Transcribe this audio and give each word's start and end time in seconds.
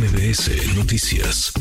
MBS 0.00 0.76
Noticias. 0.76 1.52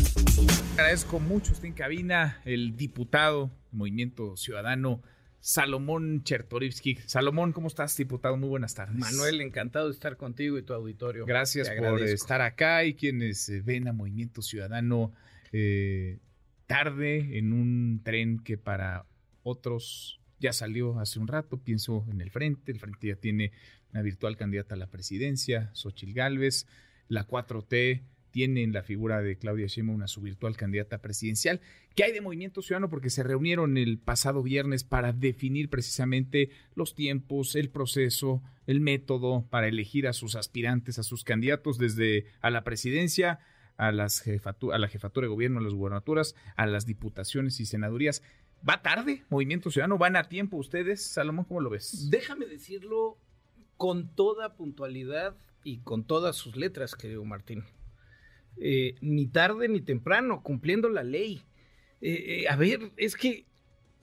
Agradezco 0.71 1.19
mucho, 1.19 1.51
está 1.51 1.67
en 1.67 1.74
cabina 1.74 2.39
el 2.46 2.77
diputado 2.77 3.51
del 3.69 3.79
Movimiento 3.79 4.38
Ciudadano. 4.38 5.01
Salomón 5.42 6.24
Chertorivsky. 6.24 6.99
Salomón, 7.06 7.52
¿cómo 7.52 7.67
estás, 7.67 7.97
diputado? 7.97 8.38
Muy 8.38 8.47
buenas 8.47 8.75
tardes. 8.75 8.95
Manuel, 8.95 9.41
encantado 9.41 9.88
de 9.88 9.91
estar 9.91 10.15
contigo 10.15 10.57
y 10.57 10.61
tu 10.61 10.71
auditorio. 10.71 11.25
Gracias 11.25 11.70
por 11.70 12.02
estar 12.02 12.39
acá 12.39 12.86
y 12.86 12.93
quienes 12.93 13.49
eh, 13.49 13.61
ven 13.61 13.89
a 13.89 13.93
Movimiento 13.93 14.41
Ciudadano 14.41 15.11
eh, 15.51 16.19
tarde 16.65 17.37
en 17.37 17.51
un 17.51 17.99
tren 18.05 18.39
que 18.39 18.57
para 18.57 19.05
otros 19.43 20.21
ya 20.39 20.53
salió 20.53 20.97
hace 21.01 21.19
un 21.19 21.27
rato. 21.27 21.57
Pienso 21.57 22.05
en 22.09 22.21
el 22.21 22.31
Frente. 22.31 22.71
El 22.71 22.79
Frente 22.79 23.07
ya 23.07 23.17
tiene 23.17 23.51
una 23.91 24.01
virtual 24.01 24.37
candidata 24.37 24.75
a 24.75 24.77
la 24.77 24.87
presidencia, 24.87 25.71
Xochil 25.73 26.13
Gálvez. 26.13 26.67
La 27.09 27.27
4T 27.27 28.04
tiene 28.32 28.64
en 28.64 28.74
la 28.74 28.83
figura 28.83 29.21
de 29.21 29.38
Claudia 29.38 29.68
Sheinbaum 29.68 29.96
una 29.96 30.07
su 30.07 30.21
virtual 30.21 30.56
candidata 30.56 31.00
presidencial. 31.00 31.61
¿Qué 31.96 32.04
hay 32.04 32.12
de 32.12 32.22
Movimiento 32.22 32.62
Ciudadano? 32.62 32.90
Porque 32.90 33.10
se 33.10 33.24
reunieron 33.24 33.78
el 33.78 33.98
pasado 34.00 34.44
viernes 34.44 34.84
para 34.84 35.14
definir 35.14 35.70
precisamente 35.70 36.50
los 36.76 36.96
tiempos, 36.96 37.56
el 37.56 37.70
proceso, 37.70 38.42
el 38.68 38.82
método 38.82 39.46
para 39.50 39.68
elegir 39.68 40.08
a 40.08 40.14
sus 40.14 40.36
aspirantes, 40.36 41.00
a 41.00 41.04
sus 41.04 41.23
candidatos 41.23 41.78
desde 41.78 42.26
a 42.42 42.50
la 42.50 42.64
presidencia, 42.64 43.40
a, 43.78 43.92
las 43.92 44.23
a 44.28 44.78
la 44.78 44.88
jefatura 44.88 45.26
de 45.26 45.30
gobierno, 45.30 45.59
a 45.59 45.64
las 45.64 45.73
gubernaturas, 45.73 46.36
a 46.56 46.66
las 46.68 46.86
diputaciones 46.86 47.59
y 47.59 47.66
senadurías. 47.66 48.22
¿Va 48.68 48.82
tarde 48.82 49.23
Movimiento 49.30 49.72
Ciudadano? 49.72 49.98
¿Van 49.98 50.16
a 50.16 50.26
tiempo 50.26 50.58
ustedes? 50.58 51.02
Salomón, 51.02 51.46
¿cómo 51.46 51.62
lo 51.62 51.70
ves? 51.70 52.09
Déjame 52.12 52.46
decirlo 52.46 53.18
con 53.78 54.14
toda 54.14 54.56
puntualidad 54.58 55.38
y 55.64 55.80
con 55.80 56.04
todas 56.04 56.36
sus 56.36 56.58
letras, 56.58 56.96
querido 56.96 57.23
Martín. 57.23 57.64
Eh, 58.62 58.95
ni 58.99 59.27
tarde 59.27 59.70
ni 59.70 59.80
temprano, 59.80 60.44
cumpliendo 60.44 60.89
la 60.89 61.03
ley. 61.03 61.42
Eh, 62.02 62.42
eh, 62.44 62.50
a 62.50 62.58
ver, 62.58 62.92
es 62.97 63.16
que 63.16 63.45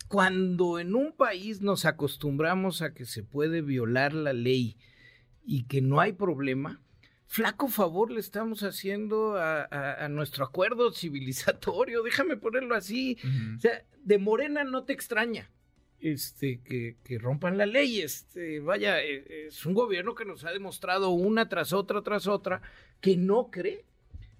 cuando 0.08 0.78
en 0.78 0.94
un 0.94 1.12
país 1.12 1.60
nos 1.60 1.84
acostumbramos 1.84 2.80
a 2.80 2.94
que 2.94 3.04
se 3.04 3.22
puede 3.22 3.60
violar 3.60 4.14
la 4.14 4.32
ley 4.32 4.78
y 5.44 5.64
que 5.64 5.82
no 5.82 6.00
hay 6.00 6.12
problema, 6.12 6.80
flaco 7.26 7.68
favor 7.68 8.10
le 8.10 8.20
estamos 8.20 8.62
haciendo 8.62 9.36
a, 9.36 10.08
nuestro 10.08 10.44
acuerdo 10.44 10.90
civilizatorio, 10.94 12.02
déjame 12.02 12.36
ponerlo 12.38 12.74
así. 12.74 13.18
O 13.56 13.60
sea, 13.60 13.84
de 14.02 14.18
Morena 14.18 14.64
no 14.64 14.84
te 14.84 14.94
extraña 14.94 15.50
este, 16.00 16.62
que, 16.62 16.96
que, 17.04 17.18
rompan 17.18 17.58
la 17.58 17.66
ley. 17.66 18.00
Este, 18.00 18.60
vaya, 18.60 19.02
es 19.02 19.66
un 19.66 19.74
gobierno 19.74 20.14
que 20.14 20.24
nos 20.24 20.44
ha 20.44 20.52
demostrado 20.52 21.10
una 21.10 21.48
tras 21.48 21.74
otra, 21.74 22.00
tras 22.02 22.26
otra, 22.26 22.62
que 23.00 23.16
no 23.18 23.50
cree 23.50 23.84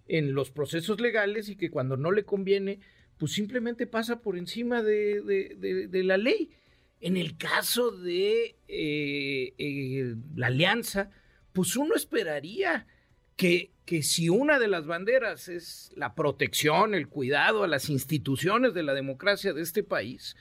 en 0.09 0.35
los 0.35 0.51
procesos 0.51 1.01
legales 1.01 1.49
y 1.49 1.57
que 1.57 1.71
cuando 1.71 1.97
no 1.97 2.13
le 2.13 2.25
conviene, 2.25 2.81
pues 3.19 3.33
simplemente 3.33 3.87
pasa 3.87 4.21
por 4.21 4.37
encima 4.37 4.83
de, 4.83 6.03
la 6.05 6.17
ley. 6.17 6.51
En 7.01 7.17
el 7.17 7.37
caso 7.37 7.91
de 7.91 8.57
eh, 8.69 9.55
eh, 9.59 10.15
la 10.35 10.47
alianza, 10.49 11.11
pues 11.53 11.77
uno 11.77 11.95
esperaría 11.95 12.87
que, 13.37 13.73
que 13.85 14.03
si 14.03 14.29
una 14.29 14.59
de 14.59 14.69
las 14.69 14.87
banderas 14.87 15.49
es 15.49 15.93
la 15.95 16.15
protección, 16.15 16.95
el 16.95 17.09
cuidado 17.09 17.65
a 17.65 17.69
las 17.69 17.91
instituciones 17.91 18.75
de 18.75 18.83
la 18.83 18.95
democracia 18.95 19.53
de 19.53 19.63
este 19.63 19.83
país, 19.83 20.37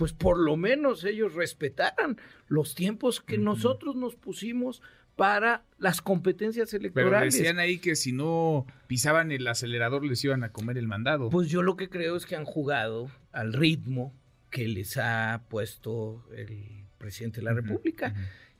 pues 0.00 0.12
por 0.12 0.38
lo 0.38 0.56
menos 0.56 1.04
ellos 1.04 1.34
respetaran 1.34 2.18
los 2.48 2.74
tiempos 2.74 3.20
que 3.20 3.38
nosotros 3.38 3.96
nos 3.96 4.16
pusimos 4.16 4.82
para 5.20 5.66
las 5.76 6.00
competencias 6.00 6.72
electorales. 6.72 7.12
Pero 7.12 7.24
decían 7.26 7.58
ahí 7.58 7.78
que 7.78 7.94
si 7.94 8.10
no 8.10 8.64
pisaban 8.86 9.32
el 9.32 9.46
acelerador 9.46 10.02
les 10.02 10.24
iban 10.24 10.44
a 10.44 10.50
comer 10.50 10.78
el 10.78 10.88
mandado. 10.88 11.28
Pues 11.28 11.50
yo 11.50 11.60
lo 11.60 11.76
que 11.76 11.90
creo 11.90 12.16
es 12.16 12.24
que 12.24 12.36
han 12.36 12.46
jugado 12.46 13.10
al 13.30 13.52
ritmo 13.52 14.14
que 14.48 14.66
les 14.66 14.96
ha 14.96 15.44
puesto 15.50 16.24
el 16.34 16.86
presidente 16.96 17.40
de 17.40 17.42
la 17.42 17.52
República. 17.52 18.14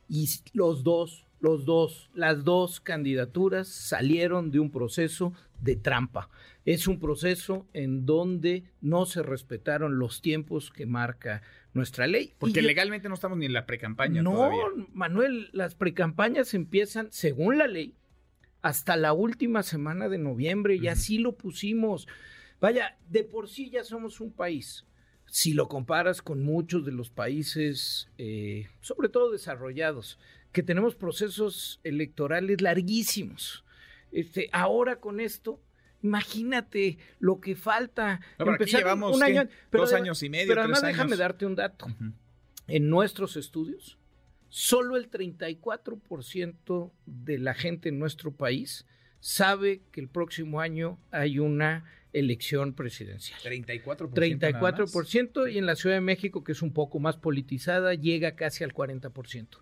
Y 0.07 0.29
los 0.53 0.85
dos, 0.85 1.27
los 1.41 1.65
dos, 1.65 2.11
las 2.13 2.45
dos 2.45 2.81
candidaturas 2.81 3.67
salieron 3.67 4.51
de 4.51 4.61
un 4.61 4.71
proceso 4.71 5.33
de 5.63 5.77
trampa. 5.77 6.29
Es 6.67 6.87
un 6.87 7.01
proceso 7.01 7.67
en 7.73 8.05
donde 8.05 8.65
no 8.83 9.07
se 9.07 9.23
respetaron 9.23 9.99
los 9.99 10.21
tiempos 10.21 10.71
que 10.71 10.85
marca 10.85 11.41
nuestra 11.75 12.07
ley. 12.07 12.35
Porque 12.39 12.63
legalmente 12.63 13.09
no 13.09 13.15
estamos 13.15 13.39
ni 13.39 13.47
en 13.47 13.53
la 13.53 13.67
precampaña. 13.67 14.23
No, 14.23 14.51
Manuel, 14.93 15.51
las 15.53 15.75
precampañas 15.75 16.55
empiezan, 16.55 17.09
según 17.13 17.59
la 17.59 17.67
ley, 17.67 17.95
hasta 18.63 18.97
la 18.97 19.13
última 19.13 19.63
semana 19.63 20.09
de 20.09 20.19
noviembre 20.19 20.77
y 20.77 20.89
así 20.89 21.19
lo 21.19 21.37
pusimos. 21.37 22.09
Vaya, 22.61 22.99
de 23.09 23.25
por 23.25 23.49
sí 23.49 23.71
ya 23.71 23.85
somos 23.85 24.21
un 24.21 24.33
país. 24.33 24.85
Si 25.27 25.55
lo 25.55 25.69
comparas 25.69 26.23
con 26.23 26.43
muchos 26.43 26.85
de 26.85 26.93
los 26.93 27.09
países, 27.09 28.09
eh, 28.19 28.69
sobre 28.81 29.09
todo 29.09 29.31
desarrollados, 29.31 30.19
que 30.53 30.63
tenemos 30.63 30.97
procesos 30.97 31.81
electorales 31.85 32.61
larguísimos. 32.61 33.65
Este, 34.11 34.51
ahora 34.53 34.97
con 34.97 35.21
esto, 35.21 35.61
Imagínate 36.03 36.99
lo 37.19 37.41
que 37.41 37.57
falta. 37.57 38.21
No, 38.39 38.57
llevamos 38.57 39.17
un 39.17 39.23
año, 39.23 39.49
dos 39.71 39.93
años 39.93 40.23
y 40.23 40.31
medio. 40.31 40.49
Pero 40.49 40.63
además 40.63 40.83
déjame 40.83 41.17
darte 41.17 41.47
un 41.47 41.55
dato. 41.55 41.87
En 42.67 42.89
nuestros 42.89 43.37
estudios, 43.37 43.99
solo 44.49 44.97
el 44.97 45.11
34% 45.11 46.93
de 47.07 47.39
la 47.39 47.55
gente 47.55 47.89
en 47.89 47.99
nuestro 47.99 48.33
país 48.33 48.87
sabe 49.19 49.83
que 49.93 50.01
el 50.01 50.09
próximo 50.09 50.61
año 50.61 50.99
hay 51.11 51.39
una 51.39 51.85
elección 52.13 52.75
presidencial. 52.75 53.41
34%. 53.41 54.13
34% 54.13 55.53
y 55.53 55.59
en 55.59 55.67
la 55.67 55.77
Ciudad 55.77 55.97
de 55.97 56.01
México, 56.01 56.43
que 56.43 56.53
es 56.53 56.63
un 56.63 56.73
poco 56.73 56.99
más 56.99 57.17
politizada, 57.17 57.95
llega 57.95 58.35
casi 58.35 58.65
al 58.65 58.73
40%. 58.73 59.59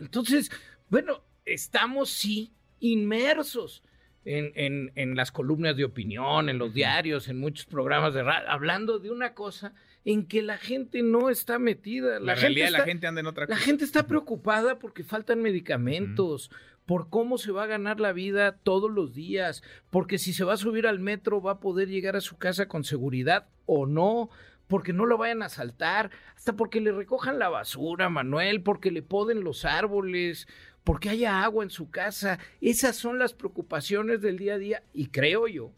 Entonces, 0.00 0.50
bueno, 0.88 1.22
estamos 1.44 2.10
sí 2.10 2.52
inmersos 2.80 3.82
en, 4.26 4.92
en, 4.94 5.16
las 5.16 5.30
columnas 5.30 5.76
de 5.76 5.84
opinión, 5.84 6.48
en 6.48 6.58
los 6.58 6.74
diarios, 6.74 7.28
en 7.28 7.38
muchos 7.38 7.64
programas 7.66 8.12
de 8.12 8.24
radio, 8.24 8.50
hablando 8.50 8.98
de 8.98 9.10
una 9.10 9.34
cosa 9.34 9.72
en 10.04 10.26
que 10.26 10.42
la 10.42 10.58
gente 10.58 11.02
no 11.02 11.30
está 11.30 11.58
metida. 11.58 12.18
La, 12.18 12.34
realidad 12.34 12.70
la 12.70 12.84
gente 12.84 13.06
anda 13.06 13.20
en 13.20 13.26
otra 13.28 13.46
cosa. 13.46 13.58
La 13.58 13.64
gente 13.64 13.84
está 13.84 14.06
preocupada 14.06 14.78
porque 14.80 15.04
faltan 15.04 15.42
medicamentos, 15.42 16.50
por 16.86 17.08
cómo 17.08 17.38
se 17.38 17.52
va 17.52 17.64
a 17.64 17.66
ganar 17.66 18.00
la 18.00 18.12
vida 18.12 18.56
todos 18.56 18.90
los 18.90 19.14
días, 19.14 19.62
porque 19.90 20.18
si 20.18 20.32
se 20.32 20.44
va 20.44 20.54
a 20.54 20.58
subir 20.58 20.86
al 20.86 20.98
metro 20.98 21.40
va 21.40 21.52
a 21.52 21.60
poder 21.60 21.88
llegar 21.88 22.16
a 22.16 22.20
su 22.20 22.36
casa 22.36 22.66
con 22.66 22.84
seguridad 22.84 23.46
o 23.64 23.86
no, 23.86 24.30
porque 24.68 24.92
no 24.92 25.06
lo 25.06 25.18
vayan 25.18 25.42
a 25.42 25.46
asaltar, 25.46 26.10
hasta 26.34 26.54
porque 26.54 26.80
le 26.80 26.92
recojan 26.92 27.38
la 27.38 27.48
basura, 27.48 28.08
Manuel, 28.08 28.62
porque 28.62 28.90
le 28.90 29.02
poden 29.02 29.44
los 29.44 29.64
árboles, 29.64 30.48
porque 30.84 31.08
haya 31.08 31.42
agua 31.42 31.64
en 31.64 31.70
su 31.70 31.90
casa. 31.90 32.38
Esas 32.60 32.96
son 32.96 33.18
las 33.18 33.34
preocupaciones 33.34 34.20
del 34.20 34.38
día 34.38 34.54
a 34.54 34.58
día 34.58 34.82
y 34.92 35.08
creo 35.08 35.48
yo 35.48 35.72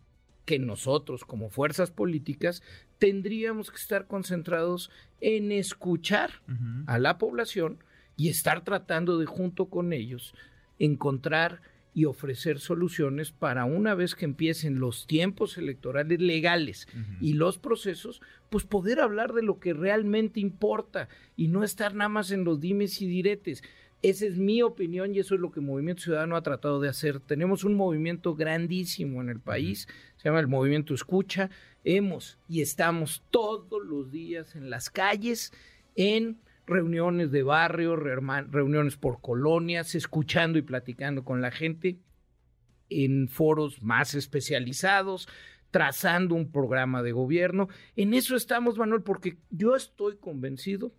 que 0.44 0.59
nosotros 0.59 1.25
como 1.25 1.50
fuerzas 1.50 1.91
políticas 1.91 2.62
tendríamos 2.98 3.71
que 3.71 3.77
estar 3.77 4.06
concentrados 4.06 4.91
en 5.21 5.53
escuchar 5.53 6.43
a 6.87 6.98
la 6.98 7.19
población 7.19 7.84
y 8.16 8.31
estar 8.31 8.65
tratando 8.65 9.19
de 9.19 9.27
junto 9.27 9.66
con 9.66 9.93
ellos 9.93 10.34
encontrar 10.78 11.60
y 11.98 12.04
ofrecer 12.04 12.60
soluciones 12.60 13.32
para 13.32 13.64
una 13.64 13.97
vez 13.97 14.14
que 14.14 14.25
empiecen 14.25 14.78
los 14.78 15.09
tiempos 15.09 15.59
electorales 15.59 16.20
legales 16.20 16.86
y 17.20 17.32
los 17.32 17.59
procesos, 17.59 18.22
pues 18.50 18.62
poder 18.62 19.00
hablar 19.00 19.32
de 19.32 19.42
lo 19.42 19.59
que 19.59 19.72
realmente 19.72 20.38
importa 20.38 21.09
y 21.34 21.48
no 21.48 21.64
estar 21.64 21.97
nada 21.97 22.09
más 22.09 22.31
en 22.31 22.44
los 22.44 22.60
dimes 22.60 23.03
y 23.03 23.09
diretes. 23.09 23.64
Esa 24.00 24.26
es 24.26 24.38
mi 24.38 24.62
opinión 24.62 25.12
y 25.12 25.19
eso 25.19 25.34
es 25.34 25.41
lo 25.41 25.50
que 25.50 25.59
el 25.59 25.66
Movimiento 25.66 26.04
Ciudadano 26.04 26.36
ha 26.36 26.42
tratado 26.42 26.78
de 26.78 26.88
hacer. 26.88 27.19
Tenemos 27.19 27.64
un 27.64 27.75
movimiento 27.75 28.36
grandísimo 28.36 29.21
en 29.21 29.28
el 29.28 29.41
país, 29.41 29.89
se 30.18 30.28
llama 30.28 30.39
el 30.39 30.47
Movimiento 30.47 30.94
Escucha. 30.94 31.51
Hemos 31.83 32.39
y 32.48 32.60
estamos 32.60 33.24
todos 33.33 33.84
los 33.84 34.12
días 34.12 34.54
en 34.54 34.71
las 34.71 34.89
calles, 34.89 35.53
en 35.97 36.39
reuniones 36.68 37.30
de 37.30 37.42
barrio, 37.42 37.97
reuniones 37.97 38.97
por 38.97 39.20
colonias, 39.20 39.94
escuchando 39.94 40.59
y 40.59 40.62
platicando 40.62 41.24
con 41.24 41.41
la 41.41 41.50
gente, 41.50 41.98
en 42.91 43.28
foros 43.28 43.82
más 43.82 44.15
especializados, 44.15 45.28
trazando 45.70 46.34
un 46.34 46.50
programa 46.50 47.03
de 47.03 47.12
gobierno. 47.12 47.68
En 47.97 48.15
eso 48.15 48.36
estamos, 48.36 48.78
Manuel, 48.78 49.03
porque 49.03 49.36
yo 49.50 49.74
estoy 49.74 50.16
convencido 50.16 50.92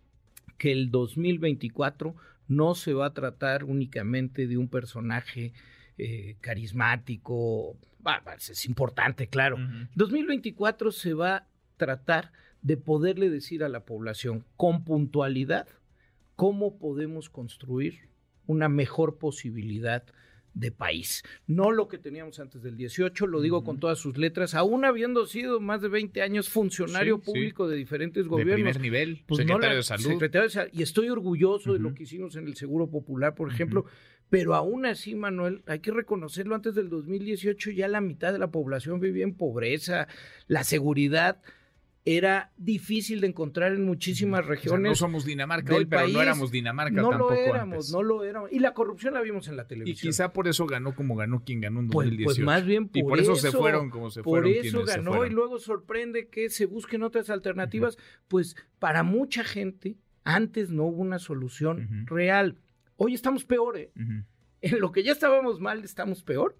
que 0.58 0.72
el 0.72 0.90
2024 0.90 2.14
no 2.48 2.74
se 2.74 2.92
va 2.92 3.06
a 3.06 3.14
tratar 3.14 3.64
únicamente 3.64 4.46
de 4.46 4.58
un 4.58 4.68
personaje 4.68 5.52
eh, 5.96 6.36
carismático, 6.40 7.76
es 8.36 8.66
importante, 8.66 9.28
claro. 9.28 9.56
2024 9.94 10.92
se 10.92 11.14
va 11.14 11.36
a 11.36 11.46
tratar 11.76 12.32
de 12.62 12.76
poderle 12.76 13.30
decir 13.30 13.64
a 13.64 13.68
la 13.68 13.84
población 13.84 14.44
con 14.56 14.84
puntualidad 14.84 15.68
cómo 16.36 16.78
podemos 16.78 17.30
construir 17.30 18.08
una 18.46 18.68
mejor 18.68 19.18
posibilidad 19.18 20.04
de 20.54 20.72
país. 20.72 21.22
No 21.46 21.70
lo 21.70 21.88
que 21.88 21.98
teníamos 21.98 22.40
antes 22.40 22.62
del 22.62 22.76
18, 22.76 23.26
lo 23.26 23.40
digo 23.40 23.62
con 23.62 23.78
todas 23.78 23.98
sus 23.98 24.18
letras, 24.18 24.54
aún 24.54 24.84
habiendo 24.84 25.26
sido 25.26 25.60
más 25.60 25.80
de 25.80 25.88
20 25.88 26.22
años 26.22 26.48
funcionario 26.48 27.20
público 27.20 27.68
de 27.68 27.76
diferentes 27.76 28.26
gobiernos. 28.26 28.56
De 28.56 28.62
primer 28.62 28.80
nivel, 28.80 29.22
pues 29.26 29.38
secretario 29.38 29.76
de 29.76 29.82
salud. 29.82 30.08
Secretario 30.08 30.48
de 30.48 30.50
salud. 30.50 30.70
Y 30.72 30.82
estoy 30.82 31.08
orgulloso 31.08 31.72
de 31.72 31.78
lo 31.78 31.94
que 31.94 32.02
hicimos 32.02 32.36
en 32.36 32.46
el 32.46 32.56
Seguro 32.56 32.88
Popular, 32.88 33.34
por 33.34 33.52
ejemplo. 33.52 33.84
Pero 34.28 34.54
aún 34.54 34.86
así, 34.86 35.14
Manuel, 35.14 35.62
hay 35.66 35.80
que 35.80 35.90
reconocerlo, 35.90 36.54
antes 36.54 36.74
del 36.74 36.88
2018 36.88 37.70
ya 37.72 37.88
la 37.88 38.00
mitad 38.00 38.32
de 38.32 38.38
la 38.38 38.50
población 38.50 39.00
vivía 39.00 39.24
en 39.24 39.34
pobreza, 39.34 40.08
la 40.46 40.64
seguridad 40.64 41.42
era 42.04 42.50
difícil 42.56 43.20
de 43.20 43.26
encontrar 43.26 43.72
en 43.72 43.84
muchísimas 43.84 44.46
regiones. 44.46 44.90
no 44.90 44.94
somos 44.94 45.24
Dinamarca 45.24 45.74
hoy, 45.74 45.84
pero 45.84 46.08
no 46.08 46.22
éramos 46.22 46.50
Dinamarca 46.50 47.02
no 47.02 47.10
tampoco. 47.10 47.34
No 47.34 47.36
lo 47.36 47.42
éramos, 47.42 47.92
no 47.92 48.02
lo 48.02 48.24
éramos. 48.24 48.52
Y 48.52 48.58
la 48.58 48.72
corrupción 48.72 49.14
la 49.14 49.20
vimos 49.20 49.48
en 49.48 49.56
la 49.56 49.66
televisión. 49.66 50.08
Y 50.08 50.12
quizá 50.12 50.32
por 50.32 50.48
eso 50.48 50.66
ganó 50.66 50.94
como 50.94 51.14
ganó 51.14 51.44
quien 51.44 51.60
ganó 51.60 51.80
en 51.80 51.88
2018. 51.88 52.24
Pues, 52.24 52.36
pues 52.38 52.44
más 52.44 52.64
bien 52.64 52.88
por, 52.88 52.98
y 52.98 53.02
por 53.02 53.20
eso, 53.20 53.36
se 53.36 53.52
fueron 53.52 53.90
como 53.90 54.10
se 54.10 54.22
fueron. 54.22 54.50
Por 54.50 54.66
eso 54.66 54.84
ganó 54.84 55.26
y 55.26 55.30
luego 55.30 55.58
sorprende 55.58 56.28
que 56.28 56.48
se 56.48 56.66
busquen 56.66 57.02
otras 57.02 57.28
alternativas. 57.28 57.98
Pues 58.28 58.56
para 58.78 59.02
mucha 59.02 59.44
gente, 59.44 59.96
antes 60.24 60.70
no 60.70 60.84
hubo 60.84 61.02
una 61.02 61.18
solución 61.18 62.06
real. 62.06 62.56
Hoy 62.96 63.14
estamos 63.14 63.44
peor. 63.44 63.76
¿eh? 63.76 63.92
En 64.62 64.80
lo 64.80 64.90
que 64.92 65.02
ya 65.02 65.12
estábamos 65.12 65.60
mal, 65.60 65.84
estamos 65.84 66.22
peor. 66.22 66.56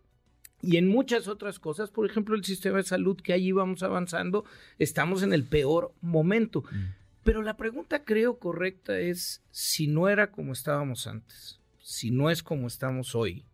Y 0.62 0.76
en 0.76 0.88
muchas 0.88 1.28
otras 1.28 1.58
cosas, 1.58 1.90
por 1.90 2.08
ejemplo, 2.08 2.34
el 2.34 2.44
sistema 2.44 2.78
de 2.78 2.84
salud 2.84 3.20
que 3.20 3.32
allí 3.32 3.52
vamos 3.52 3.82
avanzando, 3.82 4.44
estamos 4.78 5.22
en 5.22 5.32
el 5.32 5.44
peor 5.44 5.92
momento. 6.00 6.62
Mm. 6.70 7.00
Pero 7.24 7.42
la 7.42 7.56
pregunta 7.56 8.04
creo 8.04 8.38
correcta 8.38 8.98
es 8.98 9.42
si 9.50 9.86
no 9.86 10.08
era 10.08 10.30
como 10.30 10.52
estábamos 10.52 11.06
antes, 11.06 11.60
si 11.80 12.10
no 12.10 12.30
es 12.30 12.42
como 12.42 12.66
estamos 12.66 13.14
hoy, 13.14 13.44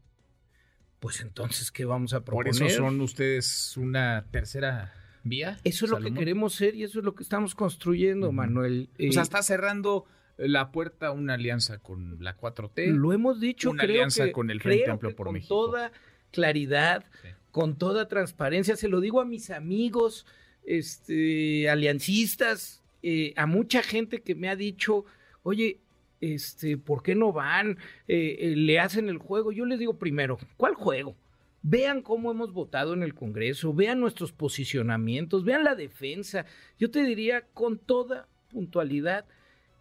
pues 1.00 1.20
entonces, 1.20 1.70
¿qué 1.70 1.84
vamos 1.84 2.14
a 2.14 2.24
proponer? 2.24 2.52
Por 2.52 2.66
eso 2.66 2.76
son 2.76 3.00
ustedes 3.00 3.76
una 3.76 4.26
tercera 4.30 4.92
vía. 5.24 5.58
Eso 5.64 5.84
es 5.84 5.90
lo 5.90 6.00
que 6.00 6.12
queremos 6.12 6.54
ser 6.54 6.74
y 6.74 6.84
eso 6.84 7.00
es 7.00 7.04
lo 7.04 7.14
que 7.14 7.22
estamos 7.22 7.54
construyendo, 7.54 8.32
Manuel. 8.32 8.88
o 8.94 9.12
sea, 9.12 9.22
eh, 9.22 9.24
está 9.24 9.42
cerrando 9.42 10.06
la 10.36 10.70
puerta 10.70 11.08
a 11.08 11.12
una 11.12 11.34
alianza 11.34 11.78
con 11.78 12.22
la 12.22 12.36
4T. 12.36 12.92
Lo 12.94 13.12
hemos 13.12 13.40
dicho, 13.40 13.70
una 13.70 13.82
alianza 13.82 14.32
con 14.32 14.50
el 14.50 14.60
Frente 14.60 14.90
Amplio 14.90 15.14
por 15.14 15.26
con 15.26 15.34
México. 15.34 15.54
Toda 15.54 15.92
claridad, 16.32 17.04
con 17.50 17.76
toda 17.76 18.08
transparencia. 18.08 18.76
Se 18.76 18.88
lo 18.88 19.00
digo 19.00 19.20
a 19.20 19.24
mis 19.24 19.50
amigos, 19.50 20.26
este, 20.66 21.70
aliancistas, 21.70 22.82
eh, 23.02 23.32
a 23.36 23.46
mucha 23.46 23.82
gente 23.82 24.20
que 24.20 24.34
me 24.34 24.48
ha 24.48 24.56
dicho, 24.56 25.04
oye, 25.42 25.78
este, 26.20 26.76
¿por 26.76 27.02
qué 27.02 27.14
no 27.14 27.32
van? 27.32 27.78
Eh, 28.08 28.36
eh, 28.40 28.56
le 28.56 28.78
hacen 28.78 29.08
el 29.08 29.18
juego. 29.18 29.52
Yo 29.52 29.64
les 29.64 29.78
digo 29.78 29.98
primero, 29.98 30.38
¿cuál 30.56 30.74
juego? 30.74 31.16
Vean 31.62 32.02
cómo 32.02 32.30
hemos 32.30 32.52
votado 32.52 32.94
en 32.94 33.02
el 33.02 33.14
Congreso, 33.14 33.72
vean 33.72 34.00
nuestros 34.00 34.32
posicionamientos, 34.32 35.44
vean 35.44 35.64
la 35.64 35.74
defensa. 35.74 36.46
Yo 36.78 36.90
te 36.90 37.02
diría 37.04 37.42
con 37.54 37.78
toda 37.78 38.28
puntualidad 38.50 39.24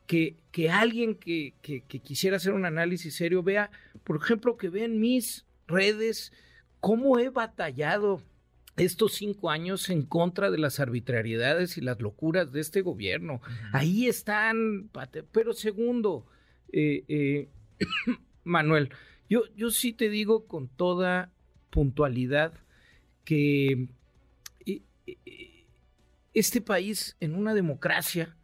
que, 0.08 0.36
que 0.52 0.70
alguien 0.70 1.16
que, 1.16 1.54
que, 1.62 1.82
que 1.82 2.00
quisiera 2.00 2.38
hacer 2.38 2.54
un 2.54 2.66
análisis 2.66 3.16
serio 3.16 3.44
vea, 3.44 3.70
por 4.04 4.18
ejemplo, 4.18 4.58
que 4.58 4.70
vean 4.70 5.00
mis 5.00 5.46
redes, 5.68 6.32
cómo 6.80 7.20
he 7.20 7.30
batallado 7.30 8.22
estos 8.78 9.14
cinco 9.14 9.50
años 9.50 9.90
en 9.90 10.04
contra 10.04 10.52
de 10.52 10.58
las 10.58 10.80
arbitrariedades 10.80 11.78
y 11.78 11.82
las 11.82 12.02
locuras 12.02 12.52
de 12.52 12.60
este 12.60 12.82
gobierno. 12.82 13.42
Ahí 13.72 14.08
están, 14.08 14.90
pero 15.32 15.54
segundo, 15.54 16.28
eh, 16.72 17.06
eh, 17.08 17.50
Manuel, 18.44 18.90
yo, 19.30 19.44
yo 19.56 19.72
sí 19.72 19.94
te 19.94 20.10
digo 20.10 20.46
con 20.46 20.68
toda 20.68 21.32
puntualidad 21.70 22.54
que 23.24 23.88
eh, 24.66 24.82
este 26.34 26.62
país 26.62 27.16
en 27.22 27.36
una 27.36 27.54
democracia, 27.54 28.36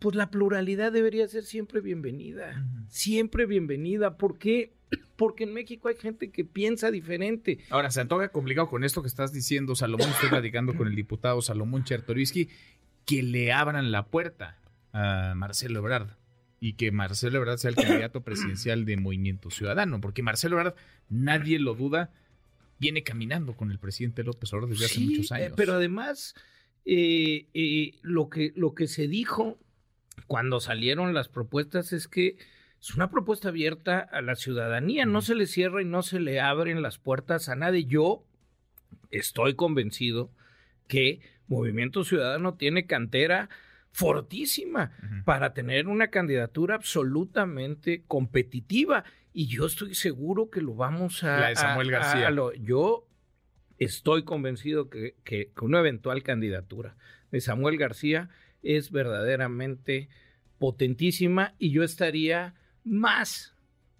pues 0.00 0.16
la 0.16 0.30
pluralidad 0.30 0.90
debería 0.90 1.28
ser 1.28 1.44
siempre 1.44 1.80
bienvenida, 1.80 2.66
siempre 2.88 3.46
bienvenida. 3.46 4.16
¿Por 4.16 4.36
qué? 4.38 4.74
Porque 5.16 5.44
en 5.44 5.52
México 5.52 5.88
hay 5.88 5.96
gente 5.96 6.30
que 6.30 6.44
piensa 6.44 6.90
diferente. 6.90 7.58
Ahora, 7.70 7.90
se 7.90 8.00
antoja 8.00 8.28
complicado 8.30 8.68
con 8.68 8.84
esto 8.84 9.02
que 9.02 9.08
estás 9.08 9.32
diciendo, 9.32 9.74
Salomón, 9.74 10.10
estoy 10.10 10.28
platicando 10.30 10.74
con 10.74 10.88
el 10.88 10.94
diputado 10.94 11.40
Salomón 11.42 11.84
Chertoriski, 11.84 12.48
que 13.04 13.22
le 13.22 13.52
abran 13.52 13.92
la 13.92 14.06
puerta 14.06 14.58
a 14.92 15.34
Marcelo 15.36 15.80
Ebrard 15.80 16.08
y 16.60 16.74
que 16.74 16.92
Marcelo 16.92 17.38
Ebrard 17.38 17.58
sea 17.58 17.70
el 17.70 17.76
candidato 17.76 18.22
presidencial 18.22 18.84
de 18.84 18.96
Movimiento 18.96 19.50
Ciudadano, 19.50 20.00
porque 20.00 20.22
Marcelo 20.22 20.58
Ebrard, 20.58 20.74
nadie 21.08 21.58
lo 21.58 21.74
duda, 21.74 22.10
viene 22.78 23.02
caminando 23.02 23.56
con 23.56 23.70
el 23.70 23.78
presidente 23.78 24.22
López 24.22 24.52
Obrador 24.52 24.70
desde 24.70 24.86
hace 24.86 25.00
muchos 25.00 25.30
eh, 25.30 25.34
años. 25.34 25.52
pero 25.56 25.74
además, 25.74 26.34
eh, 26.84 27.46
eh, 27.54 27.94
lo, 28.02 28.28
que, 28.28 28.52
lo 28.54 28.74
que 28.74 28.86
se 28.86 29.08
dijo 29.08 29.58
cuando 30.26 30.60
salieron 30.60 31.14
las 31.14 31.28
propuestas 31.28 31.92
es 31.92 32.08
que 32.08 32.36
es 32.82 32.96
una 32.96 33.10
propuesta 33.10 33.50
abierta 33.50 34.00
a 34.00 34.20
la 34.22 34.34
ciudadanía, 34.34 35.06
no 35.06 35.22
se 35.22 35.36
le 35.36 35.46
cierra 35.46 35.82
y 35.82 35.84
no 35.84 36.02
se 36.02 36.18
le 36.18 36.40
abren 36.40 36.82
las 36.82 36.98
puertas 36.98 37.48
a 37.48 37.54
nadie. 37.54 37.84
Yo 37.84 38.24
estoy 39.10 39.54
convencido 39.54 40.32
que 40.88 41.20
Movimiento 41.46 42.02
Ciudadano 42.02 42.54
tiene 42.54 42.86
cantera 42.86 43.48
fortísima 43.92 44.90
para 45.24 45.54
tener 45.54 45.86
una 45.86 46.08
candidatura 46.08 46.74
absolutamente 46.74 48.02
competitiva 48.08 49.04
y 49.32 49.46
yo 49.46 49.66
estoy 49.66 49.94
seguro 49.94 50.50
que 50.50 50.60
lo 50.60 50.74
vamos 50.74 51.22
a... 51.22 51.38
La 51.38 51.48
de 51.50 51.56
Samuel 51.56 51.90
García. 51.90 52.30
yo 52.60 53.06
estoy 53.78 54.24
convencido 54.24 54.90
que, 54.90 55.14
que, 55.22 55.52
una 55.60 55.78
eventual 55.78 56.24
candidatura 56.24 56.96
de 57.30 57.40
Samuel 57.40 57.76
García 57.76 58.28
es 58.64 58.90
verdaderamente 58.90 60.08
potentísima 60.58 61.54
y 61.58 61.70
yo 61.70 61.84
estaría 61.84 62.54
más 62.84 63.54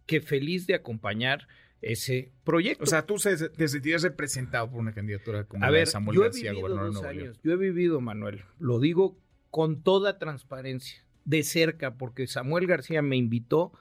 que 0.06 0.20
feliz 0.20 0.66
de 0.66 0.74
acompañar 0.74 1.46
ese 1.80 2.32
proyecto. 2.44 2.84
O 2.84 2.86
sea, 2.86 3.06
tú 3.06 3.16
te 3.16 3.68
sentías 3.68 4.02
representado 4.02 4.70
por 4.70 4.80
una 4.80 4.92
candidatura 4.92 5.44
como 5.44 5.64
la 5.64 5.72
de 5.72 5.86
Samuel 5.86 6.20
García, 6.20 6.52
gobernador 6.52 6.92
de 6.92 7.00
Nuevo 7.00 7.12
León. 7.12 7.38
Yo 7.42 7.52
he 7.52 7.56
vivido, 7.56 8.00
Manuel, 8.00 8.44
lo 8.58 8.78
digo 8.78 9.18
con 9.50 9.82
toda 9.82 10.18
transparencia, 10.18 11.04
de 11.24 11.42
cerca, 11.42 11.94
porque 11.94 12.26
Samuel 12.26 12.66
García 12.66 13.02
me 13.02 13.16
invitó 13.16 13.72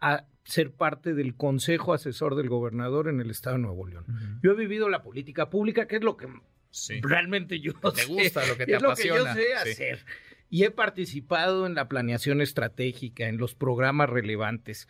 a 0.00 0.26
ser 0.44 0.72
parte 0.72 1.14
del 1.14 1.34
Consejo 1.34 1.94
Asesor 1.94 2.34
del 2.34 2.48
Gobernador 2.48 3.08
en 3.08 3.20
el 3.20 3.30
Estado 3.30 3.56
de 3.56 3.62
Nuevo 3.62 3.86
León. 3.86 4.40
Yo 4.42 4.52
he 4.52 4.56
vivido 4.56 4.88
la 4.88 5.02
política 5.02 5.50
pública, 5.50 5.86
que 5.86 5.96
es 5.96 6.02
lo 6.02 6.16
que 6.16 6.28
realmente 7.02 7.60
yo 7.60 7.72
te 7.74 8.04
gusta, 8.06 8.46
lo 8.46 8.56
que 8.56 8.66
te 8.66 8.76
apasiona. 8.76 9.18
Lo 9.18 9.24
que 9.24 9.30
yo 9.30 9.34
sé 9.34 9.54
hacer 9.54 10.04
y 10.54 10.62
he 10.62 10.70
participado 10.70 11.66
en 11.66 11.74
la 11.74 11.88
planeación 11.88 12.40
estratégica, 12.40 13.26
en 13.26 13.38
los 13.38 13.56
programas 13.56 14.08
relevantes. 14.08 14.86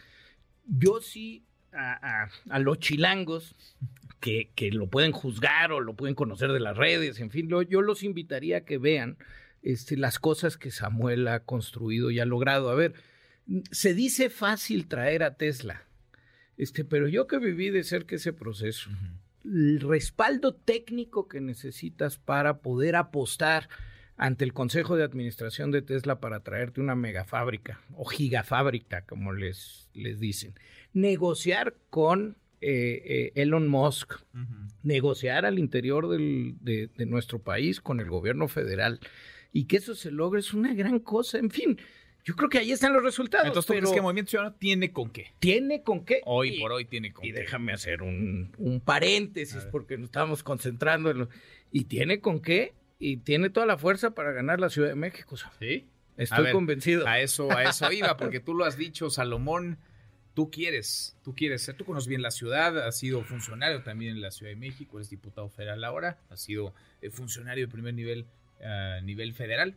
Yo 0.67 1.01
sí, 1.01 1.43
a, 1.73 2.29
los 2.59 2.81
chilangos, 2.81 3.57
que, 4.21 4.53
lo 4.73 4.89
pueden 4.89 5.13
juzgar 5.13 5.73
o 5.73 5.81
lo 5.81 5.95
pueden 5.95 6.15
conocer 6.15 6.53
de 6.53 6.61
las 6.61 6.77
redes, 6.77 7.19
en 7.19 7.31
fin, 7.31 7.49
yo 7.49 7.81
los 7.81 8.03
invitaría 8.03 8.59
a 8.59 8.61
que 8.67 8.77
vean 8.77 9.17
este, 9.63 9.97
las 9.97 10.19
cosas 10.19 10.59
que 10.59 10.71
Samuel 10.71 11.27
ha 11.29 11.41
construido 11.41 12.11
y 12.11 12.21
ha 12.21 12.27
logrado. 12.27 12.69
A 12.69 12.75
ver, 12.75 12.93
se 13.71 13.95
dice 13.95 14.29
fácil 14.29 14.87
traer 14.87 15.23
a 15.23 15.37
Tesla, 15.39 15.85
este, 16.59 16.85
pero 16.85 17.09
yo 17.09 17.27
que 17.27 17.39
viví 17.39 17.71
de 17.71 17.85
cerca 17.85 18.17
ese 18.17 18.35
proceso, 18.35 18.91
el 19.47 19.81
respaldo 19.81 20.55
técnico 20.55 21.27
que 21.27 21.41
necesitas 21.41 22.19
para 22.19 22.59
poder 22.59 22.97
apostar 22.97 23.71
ante 24.17 24.45
el 24.45 24.53
Consejo 24.53 24.97
de 24.97 25.05
Administración 25.05 25.71
de 25.71 25.83
Tesla 25.83 26.21
para 26.21 26.41
traerte 26.41 26.81
una 26.81 26.95
megafábrica 26.95 27.81
o 27.95 28.05
gigafábrica, 28.05 29.03
como 29.03 29.33
les, 29.33 29.89
les 29.95 30.21
dicen. 30.21 30.55
Negociar 30.93 31.75
con 31.91 32.37
eh, 32.61 33.03
eh, 33.05 33.33
Elon 33.35 33.69
Musk, 33.69 34.15
negociar 34.83 35.45
al 35.45 35.59
interior 35.59 36.09
del, 36.09 36.55
de, 36.61 37.07
nuestro 37.07 37.41
país 37.41 37.81
con 37.81 38.01
el 38.01 38.09
gobierno 38.09 38.49
federal 38.49 39.01
y 39.53 39.65
que 39.65 39.77
eso 39.77 39.95
se 39.95 40.11
logre 40.11 40.41
es 40.41 40.55
una 40.55 40.73
gran 40.73 41.01
cosa. 41.01 41.39
En 41.39 41.51
fin, 41.51 41.79
yo 42.25 42.37
creo 42.37 42.49
que 42.49 42.59
ahí 42.59 42.73
están 42.73 42.93
los 42.93 43.03
resultados. 43.03 43.49
Entonces, 43.49 43.67
¿tú 43.67 43.75
crees 43.75 43.93
que 43.93 44.01
Movimiento 44.01 44.31
Ciudadano 44.31 44.57
tiene 44.59 44.93
con 44.93 45.11
qué? 45.11 45.35
Tiene 45.41 45.83
con 45.83 46.05
qué. 46.05 46.23
Hoy 46.25 46.61
por 46.61 46.73
hoy 46.73 46.85
tiene 46.87 47.13
con 47.13 47.25
y 47.25 47.33
qué. 47.33 47.39
Y 47.39 47.41
déjame 47.43 47.73
hacer 47.73 48.01
un, 48.03 48.53
un 48.57 48.81
paréntesis 48.81 49.67
porque 49.71 49.99
nos 49.99 50.07
estamos 50.07 50.43
concentrando 50.43 51.11
en 51.11 51.19
lo... 51.19 51.29
Y 51.71 51.85
tiene 51.85 52.21
con 52.21 52.41
qué 52.41 52.73
y 52.99 53.19
tiene 53.19 53.51
toda 53.51 53.67
la 53.67 53.79
fuerza 53.79 54.15
para 54.15 54.33
ganar 54.33 54.61
la 54.61 54.71
Ciudad 54.71 54.89
de 54.89 54.95
México. 54.95 55.37
Sí. 55.59 55.89
Estoy 56.17 56.53
convencido. 56.53 57.07
A 57.07 57.21
eso, 57.21 57.51
a 57.51 57.65
eso 57.65 57.91
iba, 57.93 58.17
porque 58.19 58.41
tú 58.41 58.55
lo 58.55 58.65
has 58.65 58.77
dicho, 58.77 59.11
Salomón. 59.11 59.79
Tú 60.35 60.51
quieres, 60.51 61.17
tú 61.23 61.33
quieres 61.33 61.63
ser, 61.63 61.77
tú 61.77 61.85
conoces 61.85 62.09
bien 62.09 62.21
la 62.21 62.33
ciudad, 62.33 62.77
has 62.89 62.99
sido 62.99 63.23
funcionario 63.23 63.85
también 63.85 64.17
en 64.17 64.21
la 64.21 64.33
Ciudad 64.33 64.51
de 64.51 64.57
México, 64.57 64.99
eres 64.99 65.09
diputado 65.09 65.49
federal 65.49 65.85
ahora, 65.85 66.19
has 66.29 66.41
sido 66.41 66.75
eh, 67.03 67.11
funcionario 67.11 67.67
de 67.67 67.73
primer 67.73 67.95
nivel 67.95 68.27
a 68.61 69.01
nivel 69.01 69.33
federal. 69.33 69.77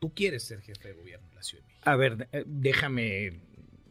Tú 0.00 0.12
quieres 0.12 0.42
ser 0.42 0.60
jefe 0.60 0.88
de 0.88 0.94
gobierno 0.94 1.26
en 1.30 1.34
la 1.34 1.42
Ciudad 1.42 1.64
de 1.64 1.68
México. 1.68 1.90
A 1.90 1.96
ver, 1.96 2.28
eh, 2.32 2.44
déjame 2.46 3.40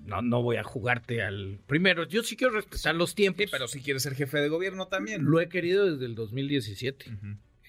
no, 0.06 0.22
no 0.22 0.42
voy 0.42 0.58
a 0.58 0.64
jugarte 0.64 1.22
al 1.22 1.60
primero. 1.66 2.06
Yo 2.06 2.24
sí 2.24 2.36
quiero 2.36 2.54
respetar 2.54 2.96
los 2.96 3.16
tiempos. 3.16 3.46
Sí, 3.46 3.50
pero 3.52 3.68
si 3.68 3.82
quieres 3.82 4.04
ser 4.04 4.16
jefe 4.16 4.40
de 4.40 4.50
gobierno 4.50 4.88
también. 4.88 5.24
Lo 5.24 5.40
he 5.40 5.50
querido 5.50 5.90
desde 5.90 6.06
el 6.06 6.16
2017. 6.16 7.06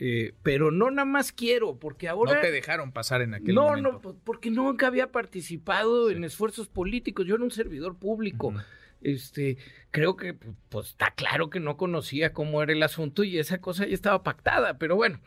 Eh, 0.00 0.34
pero 0.42 0.70
no 0.70 0.90
nada 0.90 1.06
más 1.06 1.32
quiero, 1.32 1.78
porque 1.78 2.08
ahora... 2.08 2.34
No 2.34 2.40
te 2.40 2.50
dejaron 2.50 2.92
pasar 2.92 3.22
en 3.22 3.34
aquel 3.34 3.54
no, 3.54 3.68
momento. 3.68 4.00
No, 4.02 4.16
porque 4.24 4.50
nunca 4.50 4.88
había 4.88 5.12
participado 5.12 6.10
en 6.10 6.24
esfuerzos 6.24 6.68
políticos. 6.68 7.26
Yo 7.26 7.36
era 7.36 7.44
un 7.44 7.50
servidor 7.50 7.96
público. 7.96 8.54
Este, 9.02 9.58
creo 9.90 10.16
que 10.16 10.34
pues 10.68 10.88
está 10.88 11.12
claro 11.12 11.50
que 11.50 11.60
no 11.60 11.76
conocía 11.76 12.32
cómo 12.32 12.62
era 12.62 12.72
el 12.72 12.82
asunto 12.82 13.22
y 13.22 13.38
esa 13.38 13.60
cosa 13.60 13.86
ya 13.86 13.94
estaba 13.94 14.22
pactada, 14.22 14.78
pero 14.78 14.96
bueno, 14.96 15.20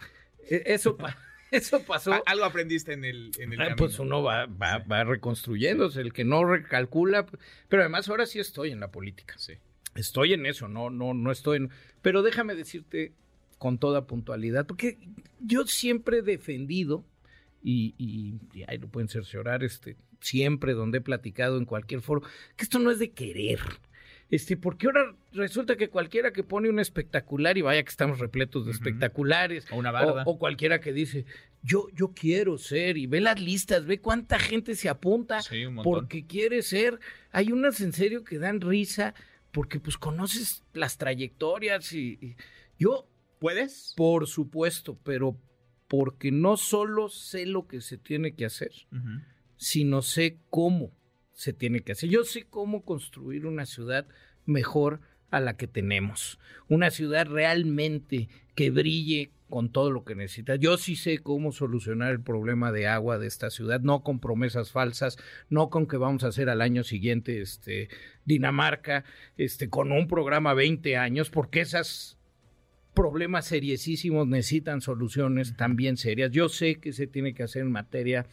e, 0.50 0.63
eso 0.65 0.97
Eso 1.51 1.81
pasó. 1.83 2.21
Algo 2.25 2.45
aprendiste 2.45 2.93
en 2.93 3.05
el, 3.05 3.31
en 3.39 3.53
el 3.53 3.62
ah, 3.62 3.75
Pues 3.77 4.00
uno 4.00 4.21
va, 4.21 4.45
va, 4.45 4.79
va, 4.79 5.03
reconstruyéndose, 5.03 6.01
el 6.01 6.13
que 6.13 6.25
no 6.25 6.43
recalcula. 6.45 7.25
Pero 7.69 7.83
además 7.83 8.09
ahora 8.09 8.25
sí 8.25 8.39
estoy 8.39 8.71
en 8.71 8.79
la 8.79 8.91
política. 8.91 9.36
Sí. 9.38 9.53
Estoy 9.95 10.33
en 10.33 10.45
eso, 10.45 10.67
no, 10.67 10.89
no, 10.89 11.13
no 11.13 11.31
estoy 11.31 11.57
en. 11.57 11.71
Pero 12.01 12.21
déjame 12.21 12.55
decirte 12.55 13.13
con 13.58 13.78
toda 13.78 14.06
puntualidad, 14.06 14.66
porque 14.66 14.98
yo 15.40 15.66
siempre 15.66 16.20
he 16.20 16.22
defendido, 16.22 17.06
y, 17.64 17.96
y, 17.98 18.64
ahí 18.68 18.78
lo 18.78 18.88
pueden 18.88 19.10
cerciorar, 19.10 19.64
este, 19.64 19.98
siempre 20.22 20.74
donde 20.74 21.00
he 21.00 21.02
platicado 21.02 21.58
en 21.58 21.66
cualquier 21.66 22.02
foro, 22.02 22.22
que 22.56 22.64
esto 22.64 22.80
no 22.80 22.92
es 22.92 23.00
de 23.00 23.12
querer. 23.12 23.60
Este, 24.30 24.58
porque 24.58 24.88
ahora 24.88 25.16
resulta 25.32 25.78
que 25.78 25.90
cualquiera 25.90 26.34
que 26.34 26.44
pone 26.44 26.70
un 26.70 26.80
espectacular, 26.80 27.58
y 27.58 27.62
vaya 27.62 27.82
que 27.84 27.90
estamos 27.90 28.20
repletos 28.20 28.66
de 28.66 28.74
espectaculares, 28.74 29.66
o 29.72 29.78
una 29.78 29.92
barda, 29.92 30.24
o, 30.26 30.38
cualquiera 30.38 30.80
que 30.80 30.94
dice, 30.94 31.26
yo, 31.64 31.88
yo 31.94 32.14
quiero 32.14 32.58
ser, 32.58 32.98
y 32.98 33.08
ve 33.08 33.22
las 33.22 33.40
listas, 33.40 33.86
ve 33.86 34.00
cuánta 34.00 34.38
gente 34.38 34.76
se 34.76 34.90
apunta 34.90 35.40
porque 35.84 36.26
quiere 36.26 36.62
ser. 36.62 37.00
Hay 37.32 37.52
unas 37.52 37.82
en 37.82 37.94
serio 37.94 38.24
que 38.24 38.38
dan 38.38 38.62
risa, 38.62 39.14
porque 39.52 39.80
pues 39.80 39.98
conoces 39.98 40.64
las 40.74 40.98
trayectorias 40.98 41.92
y 41.94 42.36
yo 42.78 43.08
¿Puedes? 43.39 43.94
Por 43.96 44.27
supuesto, 44.27 44.98
pero 45.03 45.38
porque 45.88 46.32
no 46.32 46.58
solo 46.58 47.10
sé 47.10 47.46
lo 47.46 47.67
que 47.67 47.82
se 47.82 47.98
tiene 47.98 48.34
que 48.34 48.46
hacer, 48.46 48.72
sino 49.56 50.01
sé 50.01 50.38
cómo 50.50 50.91
se 51.34 51.53
tiene 51.53 51.82
que 51.82 51.94
hacer. 51.94 52.10
Yo 52.10 52.24
sé 52.24 52.46
cómo 52.50 52.84
construir 52.84 53.46
una 53.46 53.65
ciudad 53.65 54.06
mejor 54.46 55.00
a 55.29 55.39
la 55.39 55.56
que 55.56 55.67
tenemos. 55.67 56.39
Una 56.67 56.89
ciudad 56.89 57.27
realmente 57.27 58.29
que 58.56 58.72
brille 58.72 59.32
con 59.50 59.72
todo 59.72 59.91
lo 59.91 60.03
que 60.03 60.15
necesita. 60.15 60.56
Yo 60.56 60.77
sí 60.77 60.96
sé 60.96 61.20
cómo 61.20 61.51
solucionar 61.51 62.12
el 62.12 62.22
problema 62.22 62.72
de 62.72 62.88
agua 62.88 63.17
de 63.17 63.27
esta 63.27 63.50
ciudad, 63.50 63.79
no 63.82 64.03
con 64.03 64.20
promesas 64.20 64.72
falsas, 64.72 65.17
no 65.50 65.70
con 65.70 65.88
que 65.88 65.98
vamos 65.98 66.24
a 66.24 66.27
hacer 66.27 66.50
al 66.50 66.62
año 66.62 66.84
siguiente 66.84 67.41
este 67.41 67.89
Dinamarca, 68.25 69.06
este 69.38 69.70
con 69.70 69.91
un 69.91 70.08
programa 70.08 70.53
20 70.53 70.98
años, 70.98 71.29
porque 71.29 71.62
esas 71.62 72.16
problemas 72.98 73.46
seriosísimos 73.46 74.27
necesitan 74.27 74.82
soluciones 74.82 75.56
también 75.56 75.98
serias. 75.98 76.32
Yo 76.32 76.50
sé 76.50 76.75
que 76.75 76.94
se 76.94 77.06
tiene 77.06 77.36
que 77.36 77.44
hacer 77.44 77.62
en 77.62 77.72
materia 77.72 78.25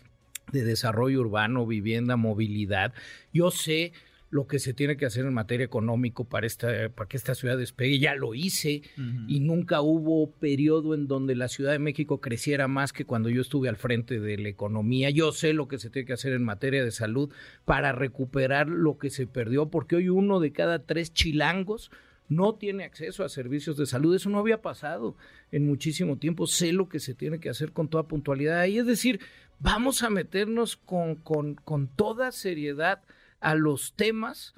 de 0.52 0.64
desarrollo 0.64 1.20
urbano, 1.20 1.66
vivienda, 1.66 2.16
movilidad. 2.16 2.94
Yo 3.30 3.50
sé 3.50 3.92
lo 4.30 4.46
que 4.46 4.58
se 4.58 4.72
tiene 4.72 4.96
que 4.96 5.04
hacer 5.04 5.26
en 5.26 5.34
materia 5.34 5.64
económico 5.64 6.24
para 6.24 6.46
esta 6.46 6.88
para 6.88 7.08
que 7.08 7.18
esta 7.18 7.34
ciudad 7.34 7.58
despegue. 7.58 7.98
Ya 7.98 8.14
lo 8.14 8.34
hice 8.34 8.82
y 9.28 9.40
nunca 9.40 9.82
hubo 9.82 10.30
periodo 10.30 10.94
en 10.94 11.08
donde 11.08 11.36
la 11.36 11.48
Ciudad 11.48 11.72
de 11.72 11.78
México 11.78 12.22
creciera 12.22 12.66
más 12.66 12.94
que 12.94 13.04
cuando 13.04 13.28
yo 13.28 13.42
estuve 13.42 13.68
al 13.68 13.76
frente 13.76 14.18
de 14.18 14.38
la 14.38 14.48
economía. 14.48 15.10
Yo 15.10 15.30
sé 15.32 15.52
lo 15.52 15.68
que 15.68 15.78
se 15.78 15.90
tiene 15.90 16.06
que 16.06 16.14
hacer 16.14 16.32
en 16.32 16.42
materia 16.42 16.82
de 16.82 16.90
salud 16.90 17.30
para 17.66 17.92
recuperar 17.92 18.68
lo 18.68 18.96
que 18.96 19.10
se 19.10 19.26
perdió, 19.26 19.68
porque 19.68 19.96
hoy 19.96 20.08
uno 20.08 20.40
de 20.40 20.52
cada 20.52 20.78
tres 20.78 21.12
chilangos 21.12 21.90
no 22.28 22.54
tiene 22.54 22.84
acceso 22.84 23.24
a 23.24 23.28
servicios 23.28 23.76
de 23.76 23.86
salud. 23.86 24.14
Eso 24.14 24.30
no 24.30 24.38
había 24.38 24.62
pasado 24.62 25.16
en 25.52 25.66
muchísimo 25.66 26.18
tiempo. 26.18 26.46
Sé 26.46 26.72
lo 26.72 26.88
que 26.88 27.00
se 27.00 27.14
tiene 27.14 27.40
que 27.40 27.50
hacer 27.50 27.72
con 27.72 27.88
toda 27.88 28.08
puntualidad. 28.08 28.64
Y 28.66 28.78
es 28.78 28.86
decir, 28.86 29.20
vamos 29.58 30.02
a 30.02 30.10
meternos 30.10 30.76
con, 30.76 31.16
con, 31.16 31.54
con 31.54 31.88
toda 31.88 32.32
seriedad 32.32 33.02
a 33.40 33.54
los 33.54 33.94
temas 33.94 34.54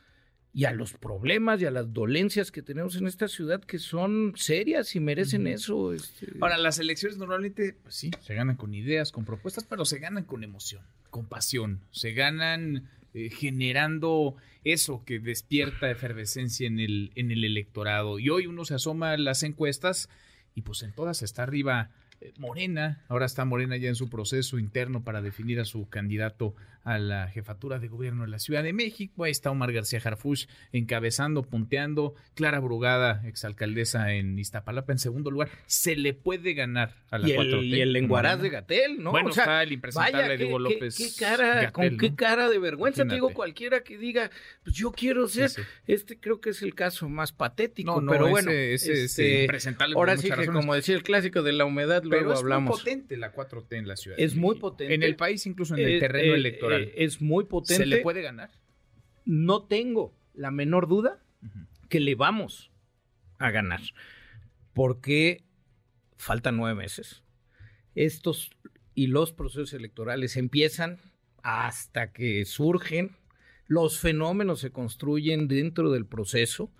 y 0.57 0.65
a 0.65 0.73
los 0.73 0.95
problemas 0.95 1.61
y 1.61 1.67
a 1.67 1.71
las 1.71 1.93
dolencias 1.93 2.51
que 2.51 2.63
tenemos 2.63 2.97
en 2.97 3.07
esta 3.07 3.29
ciudad 3.29 3.63
que 3.63 3.79
son 3.79 4.33
serias 4.37 4.97
y 4.97 5.01
merecen 5.01 5.47
eso. 5.47 5.93
Este. 5.93 6.33
Ahora, 6.41 6.57
las 6.57 6.79
elecciones 6.79 7.19
normalmente, 7.19 7.77
pues 7.83 7.95
sí, 7.95 8.11
se 8.23 8.35
ganan 8.35 8.57
con 8.57 8.73
ideas, 8.73 9.13
con 9.13 9.27
propuestas, 9.27 9.65
pero 9.65 9.85
se 9.85 9.99
ganan 9.99 10.25
con 10.25 10.45
emoción, 10.45 10.83
con 11.11 11.27
pasión, 11.27 11.83
se 11.91 12.13
ganan 12.13 12.89
eh, 13.17 13.31
generando 13.31 14.37
eso 14.63 15.03
que 15.07 15.19
despierta 15.19 15.91
efervescencia 15.91 16.67
en 16.67 16.79
el, 16.79 17.13
en 17.15 17.31
el 17.31 17.45
electorado. 17.45 18.19
Y 18.19 18.29
hoy 18.29 18.47
uno 18.47 18.67
se 18.67 18.75
asoma 18.75 19.13
a 19.13 19.17
las 19.17 19.43
encuestas 19.43 20.11
y 20.55 20.61
pues 20.61 20.83
en 20.83 20.93
todas 20.93 21.23
está 21.23 21.45
arriba 21.45 21.89
eh, 22.21 22.35
Morena, 22.37 23.03
ahora 23.09 23.25
está 23.25 23.47
Morena 23.47 23.79
ya 23.79 23.89
en 23.89 23.95
su 23.95 24.11
proceso 24.11 24.59
interno 24.59 25.03
para 25.03 25.23
definir 25.23 25.61
a 25.61 25.65
su 25.65 25.89
candidato 25.89 26.55
a 26.87 27.01
la 27.01 27.27
jefatura 27.29 27.81
de 27.81 27.89
gobierno 27.89 28.23
de 28.23 28.29
la 28.29 28.39
Ciudad 28.39 28.63
de 28.63 28.73
México. 28.73 29.25
Ahí 29.25 29.33
está 29.33 29.51
Omar 29.51 29.73
García 29.73 30.01
Harfuch 30.03 30.47
encabezando, 30.73 31.43
punteando. 31.43 32.15
Clara 32.35 32.61
Brugada, 32.61 33.23
exalcaldesa 33.27 34.13
en 34.13 34.39
Iztapalapa, 34.39 34.93
en 34.93 35.01
segundo 35.01 35.33
lugar. 35.33 35.49
Se 35.67 35.97
le 35.97 36.15
puede 36.15 36.55
ganar 36.55 36.95
a 37.11 37.19
la 37.19 37.29
y 37.29 37.33
4T. 37.33 37.65
y 37.65 37.81
el 37.81 37.93
lenguaraz 37.93 38.41
de 38.41 38.51
Gatel, 38.51 39.03
¿no? 39.03 39.11
Bueno, 39.11 39.31
está 39.31 39.65
el 39.65 39.73
impresentable 39.73 40.37
Diego 40.37 40.61
López. 40.61 40.97
Qué, 40.97 41.09
cara, 41.19 41.73
con 41.73 41.99
qué 41.99 42.15
cara 42.15 42.49
de 42.49 42.59
vergüenza. 42.61 43.05
Te 43.05 43.15
digo, 43.15 43.31
cualquiera 43.31 43.81
que 43.81 43.99
diga, 43.99 44.31
pues 44.63 44.77
yo 44.77 44.93
quiero 44.93 45.27
ser. 45.27 45.51
Este 45.89 46.21
creo 46.21 46.41
que 46.41 46.51
es 46.51 46.63
el 46.63 46.77
caso 46.77 47.09
más 47.09 47.33
patético, 47.33 48.01
pero 48.09 48.29
bueno. 48.29 48.53
Ese, 48.53 49.05
este, 49.05 49.43
impresentable. 49.43 49.97
Ahora 49.97 50.17
sí 50.17 50.31
que, 50.31 50.47
como 50.47 50.73
decía 50.77 50.95
el 50.95 51.03
clásico 51.03 51.43
de 51.43 51.53
la 51.53 51.65
humedad, 51.65 52.05
luego 52.05 52.33
hablamos. 52.33 52.79
Es 52.79 52.85
muy 52.85 52.95
potente 52.95 53.17
la 53.17 53.35
4T 53.35 53.77
en 53.77 53.89
la 53.89 53.97
ciudad. 53.97 54.21
Es 54.21 54.37
muy 54.37 54.55
potente. 54.55 54.95
En 54.95 55.03
el 55.03 55.17
país, 55.17 55.45
incluso 55.47 55.77
en 55.77 55.85
el 55.85 55.99
terreno 55.99 56.33
eh, 56.35 56.37
electoral. 56.37 56.76
Eh, 56.83 56.95
es 56.97 57.21
muy 57.21 57.45
potente. 57.45 57.85
¿Se 57.85 57.87
le 57.87 57.99
puede 57.99 58.23
ganar? 58.23 58.51
No 59.25 59.65
tengo 59.65 60.15
la 60.35 60.51
menor 60.51 60.89
duda 60.89 61.23
que 61.89 62.01
le 62.01 62.15
vamos 62.15 62.71
a 63.39 63.51
ganar. 63.51 63.81
Porque 64.73 65.45
faltan 66.17 66.57
nueve 66.57 66.75
meses. 66.75 67.23
Estos 67.95 68.51
y 68.95 69.09
los 69.09 69.33
procesos 69.33 69.73
electorales 69.75 70.37
empiezan 70.37 70.99
hasta 71.43 72.13
que 72.13 72.45
surgen. 72.45 73.17
Los 73.67 73.99
fenómenos 74.01 74.61
se 74.61 74.71
construyen 74.71 75.49
dentro 75.49 75.91
del 75.91 76.07
proceso. 76.07 76.73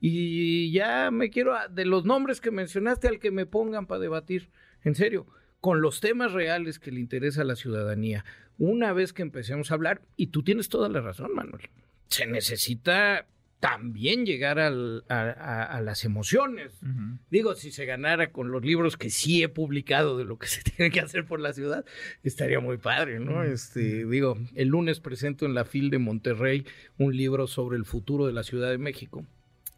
Y 0.00 0.72
ya 0.72 1.10
me 1.10 1.30
quiero, 1.30 1.54
de 1.70 1.84
los 1.84 2.04
nombres 2.04 2.40
que 2.40 2.50
mencionaste, 2.50 3.08
al 3.08 3.20
que 3.20 3.30
me 3.30 3.46
pongan 3.46 3.86
para 3.86 4.00
debatir. 4.00 4.50
En 4.82 4.94
serio, 4.94 5.26
con 5.62 5.80
los 5.80 6.00
temas 6.00 6.32
reales 6.32 6.80
que 6.80 6.90
le 6.90 6.98
interesa 6.98 7.42
a 7.42 7.44
la 7.44 7.54
ciudadanía. 7.54 8.24
Una 8.58 8.92
vez 8.92 9.12
que 9.12 9.22
empecemos 9.22 9.70
a 9.70 9.74
hablar, 9.74 10.02
y 10.16 10.26
tú 10.26 10.42
tienes 10.42 10.68
toda 10.68 10.88
la 10.88 11.00
razón, 11.00 11.32
Manuel, 11.36 11.70
se 12.08 12.26
necesita 12.26 13.28
también 13.60 14.26
llegar 14.26 14.58
a, 14.58 14.70
las 15.80 16.04
emociones. 16.04 16.72
Digo, 17.30 17.54
si 17.54 17.70
se 17.70 17.84
ganara 17.84 18.32
con 18.32 18.50
los 18.50 18.64
libros 18.64 18.96
que 18.96 19.08
sí 19.08 19.44
he 19.44 19.48
publicado 19.48 20.18
de 20.18 20.24
lo 20.24 20.36
que 20.36 20.46
se 20.48 20.62
tiene 20.62 20.90
que 20.90 20.98
hacer 20.98 21.26
por 21.26 21.38
la 21.38 21.52
ciudad, 21.52 21.84
estaría 22.24 22.58
muy 22.58 22.78
padre, 22.78 23.20
¿no? 23.20 23.44
Este, 23.44 24.04
digo, 24.04 24.36
el 24.56 24.66
lunes 24.66 24.98
presento 24.98 25.46
en 25.46 25.54
la 25.54 25.64
FIL 25.64 25.90
de 25.90 25.98
Monterrey 25.98 26.66
un 26.98 27.16
libro 27.16 27.46
sobre 27.46 27.76
el 27.76 27.84
futuro 27.84 28.26
de 28.26 28.32
la 28.32 28.42
Ciudad 28.42 28.68
de 28.68 28.78
México. 28.78 29.24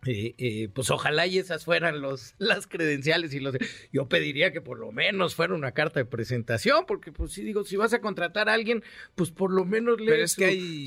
Eh, 0.07 0.35
eh, 0.39 0.69
pues 0.73 0.91
ojalá 0.91 1.27
y 1.27 1.39
esas 1.39 1.65
fueran 1.65 2.01
los, 2.01 2.35
las 2.39 2.67
credenciales 2.67 3.33
y 3.35 3.41
los 3.41 3.57
yo 3.93 4.09
pediría 4.09 4.53
que 4.53 4.61
por 4.61 4.79
lo 4.79 4.93
menos 4.93 5.35
fuera 5.35 5.55
una 5.55 5.73
carta 5.73 6.01
de 6.01 6.05
presentación 6.05 6.85
porque 6.87 7.13
pues 7.13 7.33
sí 7.33 7.43
digo 7.43 7.65
si 7.65 7.77
vas 7.77 7.95
a 7.95 8.01
contratar 8.01 8.49
a 8.49 8.55
alguien 8.55 8.83
pues 9.15 9.31
por 9.31 9.51
lo 9.51 9.65
menos 9.65 10.01
lee 10.01 10.27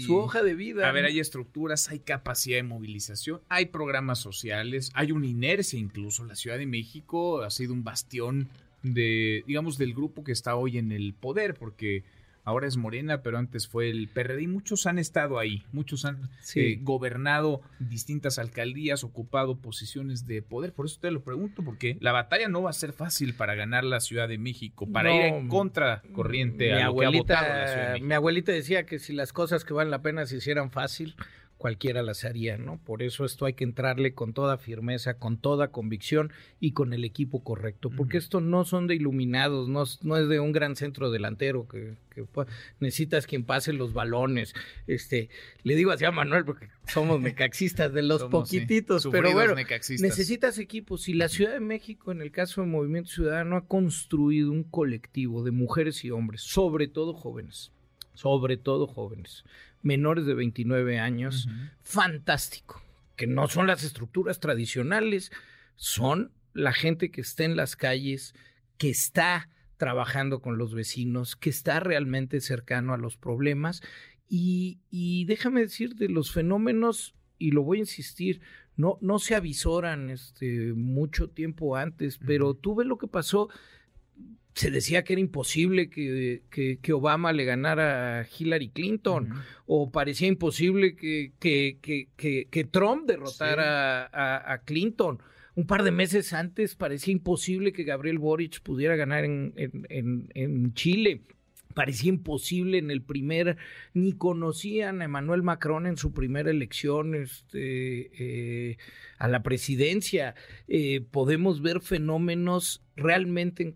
su, 0.01 0.15
hoja 0.17 0.43
de 0.43 0.53
vida 0.53 0.87
a 0.87 0.91
ver 0.91 1.05
hay 1.05 1.19
estructuras 1.19 1.89
hay 1.89 1.99
capacidad 1.99 2.57
de 2.57 2.63
movilización 2.63 3.41
hay 3.49 3.67
programas 3.67 4.19
sociales 4.19 4.91
hay 4.93 5.11
una 5.11 5.27
inercia 5.27 5.79
incluso 5.79 6.23
la 6.25 6.35
Ciudad 6.35 6.57
de 6.57 6.67
México 6.67 7.41
ha 7.41 7.49
sido 7.49 7.73
un 7.73 7.83
bastión 7.83 8.49
de 8.83 9.43
digamos 9.47 9.77
del 9.77 9.93
grupo 9.93 10.23
que 10.23 10.31
está 10.31 10.55
hoy 10.55 10.77
en 10.77 10.91
el 10.91 11.13
poder 11.13 11.55
porque 11.55 12.03
ahora 12.47 12.65
es 12.65 12.77
Morena, 12.77 13.23
pero 13.23 13.37
antes 13.37 13.67
fue 13.67 13.89
el 13.89 14.07
PRD 14.07 14.43
y 14.43 14.47
muchos 14.47 14.87
han 14.87 14.99
estado 14.99 15.37
ahí, 15.37 15.65
muchos 15.73 16.05
han 16.05 16.29
eh, 16.55 16.79
gobernado 16.81 17.59
distintas 17.77 18.39
alcaldías, 18.39 19.03
ocupado 19.03 19.57
posiciones 19.57 20.27
de 20.27 20.41
poder. 20.41 20.71
Por 20.71 20.85
eso 20.85 20.97
te 21.01 21.11
lo 21.11 21.25
pregunto, 21.25 21.61
porque 21.61 21.97
la 21.99 22.13
batalla 22.13 22.47
no 22.47 22.61
va 22.61 22.69
a 22.69 22.73
ser 22.73 22.93
fácil 22.93 23.33
para 23.33 23.53
ganar 23.55 23.83
la 23.83 23.99
Ciudad 23.99 24.29
de 24.29 24.37
México, 24.37 24.89
para 24.89 25.13
ir 25.13 25.23
en 25.23 25.49
contra 25.49 26.01
corriente 26.13 26.67
mi 26.67 26.71
a 26.71 26.85
lo 26.85 26.91
abuelita, 26.91 27.33
que 27.33 27.35
ha 27.35 27.41
votado 27.41 27.59
la 27.59 27.67
Ciudad 27.67 27.85
de 27.85 27.91
México. 27.91 28.07
Mi 28.07 28.13
abuelita 28.13 28.51
decía 28.53 28.85
que 28.85 28.99
si 28.99 29.11
las 29.11 29.33
cosas 29.33 29.65
que 29.65 29.73
valen 29.73 29.91
la 29.91 30.01
pena 30.01 30.25
se 30.25 30.37
hicieran 30.37 30.71
fácil, 30.71 31.15
cualquiera 31.57 32.03
las 32.03 32.23
haría, 32.23 32.57
¿no? 32.57 32.79
Por 32.83 33.01
eso 33.01 33.25
esto 33.25 33.45
hay 33.45 33.53
que 33.53 33.63
entrarle 33.63 34.13
con 34.13 34.33
toda 34.33 34.57
firmeza, 34.57 35.15
con 35.15 35.37
toda 35.37 35.69
convicción 35.69 36.31
y 36.59 36.71
con 36.71 36.93
el 36.93 37.03
equipo 37.03 37.43
correcto, 37.43 37.89
porque 37.89 38.17
esto 38.17 38.41
no 38.41 38.63
son 38.63 38.87
de 38.87 38.95
iluminados, 38.95 39.67
no, 39.67 39.83
no, 40.03 40.17
es 40.17 40.29
de 40.29 40.39
un 40.39 40.51
gran 40.51 40.75
centro 40.75 41.11
delantero 41.11 41.67
que, 41.67 41.95
necesitas 42.79 43.27
quien 43.27 43.43
pase 43.43 43.73
los 43.73 43.93
balones. 43.93 44.55
Este, 44.87 45.29
le 45.63 45.75
digo 45.75 45.91
así 45.91 46.05
a 46.05 46.11
Manuel 46.11 46.45
porque 46.45 46.69
somos 46.87 47.19
mecaxistas 47.21 47.93
de 47.93 48.01
los 48.01 48.23
poquititos, 48.31 49.07
pero 49.11 49.33
bueno, 49.33 49.55
necesitas 49.55 50.57
equipos 50.57 51.09
y 51.09 51.13
la 51.13 51.29
Ciudad 51.29 51.53
de 51.53 51.59
México 51.59 52.11
en 52.11 52.21
el 52.21 52.31
caso 52.31 52.61
del 52.61 52.69
Movimiento 52.69 53.11
Ciudadano 53.11 53.55
ha 53.55 53.67
construido 53.67 54.51
un 54.51 54.63
colectivo 54.63 55.43
de 55.43 55.51
mujeres 55.51 56.03
y 56.05 56.11
hombres, 56.11 56.41
sobre 56.41 56.87
todo 56.87 57.13
jóvenes, 57.13 57.71
sobre 58.17 58.57
todo 58.57 58.87
jóvenes 58.87 59.45
menores 59.81 60.25
de 60.25 60.33
29 60.33 60.99
años, 60.99 61.47
fantástico, 61.81 62.81
que 63.15 63.27
no 63.27 63.47
son 63.47 63.67
las 63.67 63.83
estructuras 63.83 64.39
tradicionales, 64.39 65.31
son 65.75 66.31
la 66.53 66.73
gente 66.73 67.11
que 67.11 67.21
está 67.21 67.43
en 67.45 67.55
las 67.55 67.75
calles, 67.75 68.33
que 68.77 68.89
está 68.89 69.49
trabajando 69.77 70.41
con 70.41 70.57
los 70.57 70.73
vecinos, 70.73 71.35
que 71.35 71.49
está 71.49 71.79
realmente 71.79 72.41
cercano 72.41 72.93
a 72.93 72.97
los 72.97 73.17
problemas. 73.17 73.81
Y, 74.27 74.79
y 74.89 75.25
déjame 75.25 75.61
decir, 75.61 75.95
de 75.95 76.09
los 76.09 76.31
fenómenos, 76.31 77.15
y 77.37 77.51
lo 77.51 77.63
voy 77.63 77.77
a 77.77 77.81
insistir, 77.81 78.41
no, 78.75 78.97
no 79.01 79.19
se 79.19 79.35
avisoran 79.35 80.09
este, 80.09 80.73
mucho 80.73 81.29
tiempo 81.29 81.75
antes, 81.75 82.17
pero 82.17 82.55
tú 82.55 82.75
ves 82.75 82.87
lo 82.87 82.97
que 82.97 83.07
pasó 83.07 83.49
se 84.57 84.71
decía 84.71 85.03
que 85.03 85.13
era 85.13 85.19
imposible 85.19 85.87
que, 85.87 86.41
que, 86.49 86.93
Obama 86.93 87.31
le 87.31 87.45
ganara 87.45 88.21
a 88.21 88.27
Hillary 88.27 88.69
Clinton, 88.69 89.29
o 89.67 89.91
parecía 89.91 90.27
imposible 90.27 90.95
que, 90.95 91.33
que 91.39 92.63
Trump 92.71 93.05
derrotara 93.05 94.09
a, 94.11 94.57
Clinton. 94.65 95.21
Un 95.53 95.67
par 95.67 95.83
de 95.83 95.91
meses 95.91 96.33
antes 96.33 96.73
parecía 96.73 97.11
imposible 97.11 97.71
que 97.71 97.83
Gabriel 97.83 98.17
Boric 98.17 98.61
pudiera 98.61 98.95
ganar 98.95 99.25
en, 99.25 99.53
en, 99.55 100.73
Chile. 100.73 101.21
Parecía 101.75 102.09
imposible 102.09 102.79
en 102.79 102.89
el 102.89 103.03
primer, 103.03 103.57
ni 103.93 104.13
conocían 104.13 105.03
a 105.03 105.05
Emmanuel 105.05 105.43
Macron 105.43 105.85
en 105.85 105.97
su 105.97 106.13
primera 106.13 106.49
elección 106.49 107.13
este, 107.13 108.09
eh, 108.71 108.77
a 109.19 109.27
la 109.27 109.43
presidencia. 109.43 110.33
Eh, 110.67 111.01
podemos 111.11 111.61
ver 111.61 111.81
fenómenos 111.81 112.81
realmente 112.95 113.61
en, 113.61 113.75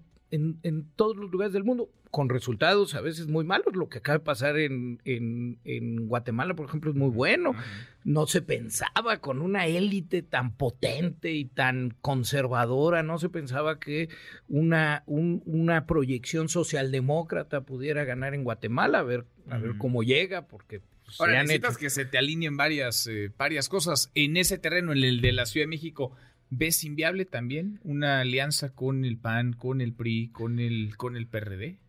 todos 0.95 1.17
los 1.17 1.31
lugares 1.31 1.53
del 1.53 1.63
mundo, 1.63 1.89
con 2.09 2.29
resultados 2.29 2.93
a 2.95 3.01
veces 3.01 3.27
muy 3.27 3.43
malos. 3.43 3.75
Lo 3.75 3.89
que 3.89 4.00
acaba 4.00 4.19
de 4.19 4.23
pasar 4.23 4.57
en, 4.57 5.00
en, 5.05 6.07
Guatemala, 6.07 6.53
por 6.53 6.67
ejemplo, 6.67 6.91
es 6.91 6.97
muy 6.97 7.09
bueno. 7.09 7.53
No 8.03 8.27
se 8.27 8.41
pensaba 8.41 9.17
con 9.17 9.41
una 9.41 9.65
élite 9.67 10.21
tan 10.21 10.55
potente 10.55 11.31
y 11.31 11.45
tan 11.45 11.95
conservadora, 12.01 13.03
no 13.03 13.17
se 13.17 13.29
pensaba 13.29 13.79
que 13.79 14.09
una, 14.47 15.03
una 15.05 15.85
proyección 15.85 16.50
socialdemócrata 16.50 17.61
pudiera 17.61 18.03
ganar 18.03 18.33
en 18.33 18.43
Guatemala, 18.43 19.00
a 19.00 19.03
ver, 19.03 19.25
a 19.50 19.57
ver 19.57 19.77
cómo 19.77 20.03
llega, 20.03 20.47
porque 20.47 20.81
Ahora, 21.19 21.41
necesitas 21.41 21.77
que 21.77 21.89
se 21.89 22.05
te 22.05 22.17
alineen 22.17 22.57
varias, 22.57 23.07
eh, 23.07 23.31
varias 23.38 23.69
cosas. 23.69 24.11
En 24.15 24.38
ese 24.38 24.57
terreno, 24.57 24.91
en 24.93 25.03
el 25.03 25.21
de 25.21 25.31
la 25.33 25.45
Ciudad 25.45 25.63
de 25.63 25.69
México, 25.69 26.15
¿Ves 26.53 26.84
inviable 26.84 27.24
también 27.24 27.79
una 27.81 28.20
alianza 28.20 28.75
con 28.75 29.05
el 29.05 29.17
PAN, 29.17 29.53
con 29.53 29.79
el 29.79 29.93
PRI, 29.93 30.31
con 30.34 30.60
el, 30.60 30.98
con 30.98 31.15
el 31.15 31.25
PRD? 31.25 31.79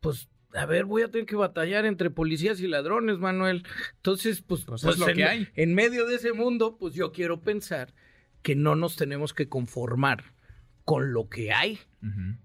Pues 0.00 0.28
a 0.54 0.66
ver, 0.66 0.86
voy 0.86 1.02
a 1.02 1.10
tener 1.12 1.24
que 1.24 1.36
batallar 1.36 1.86
entre 1.86 2.10
policías 2.10 2.60
y 2.60 2.66
ladrones, 2.66 3.18
Manuel. 3.18 3.62
Entonces, 3.94 4.42
pues, 4.42 4.64
pues, 4.64 4.82
es 4.82 4.86
pues, 4.86 4.98
lo 4.98 5.06
que 5.06 5.22
hay. 5.22 5.48
En 5.54 5.72
medio 5.74 6.04
de 6.08 6.16
ese 6.16 6.32
mundo, 6.32 6.76
pues 6.78 6.94
yo 6.94 7.12
quiero 7.12 7.42
pensar 7.42 7.94
que 8.42 8.56
no 8.56 8.74
nos 8.74 8.96
tenemos 8.96 9.32
que 9.32 9.48
conformar 9.48 10.34
con 10.84 11.12
lo 11.12 11.28
que 11.28 11.52
hay, 11.52 11.78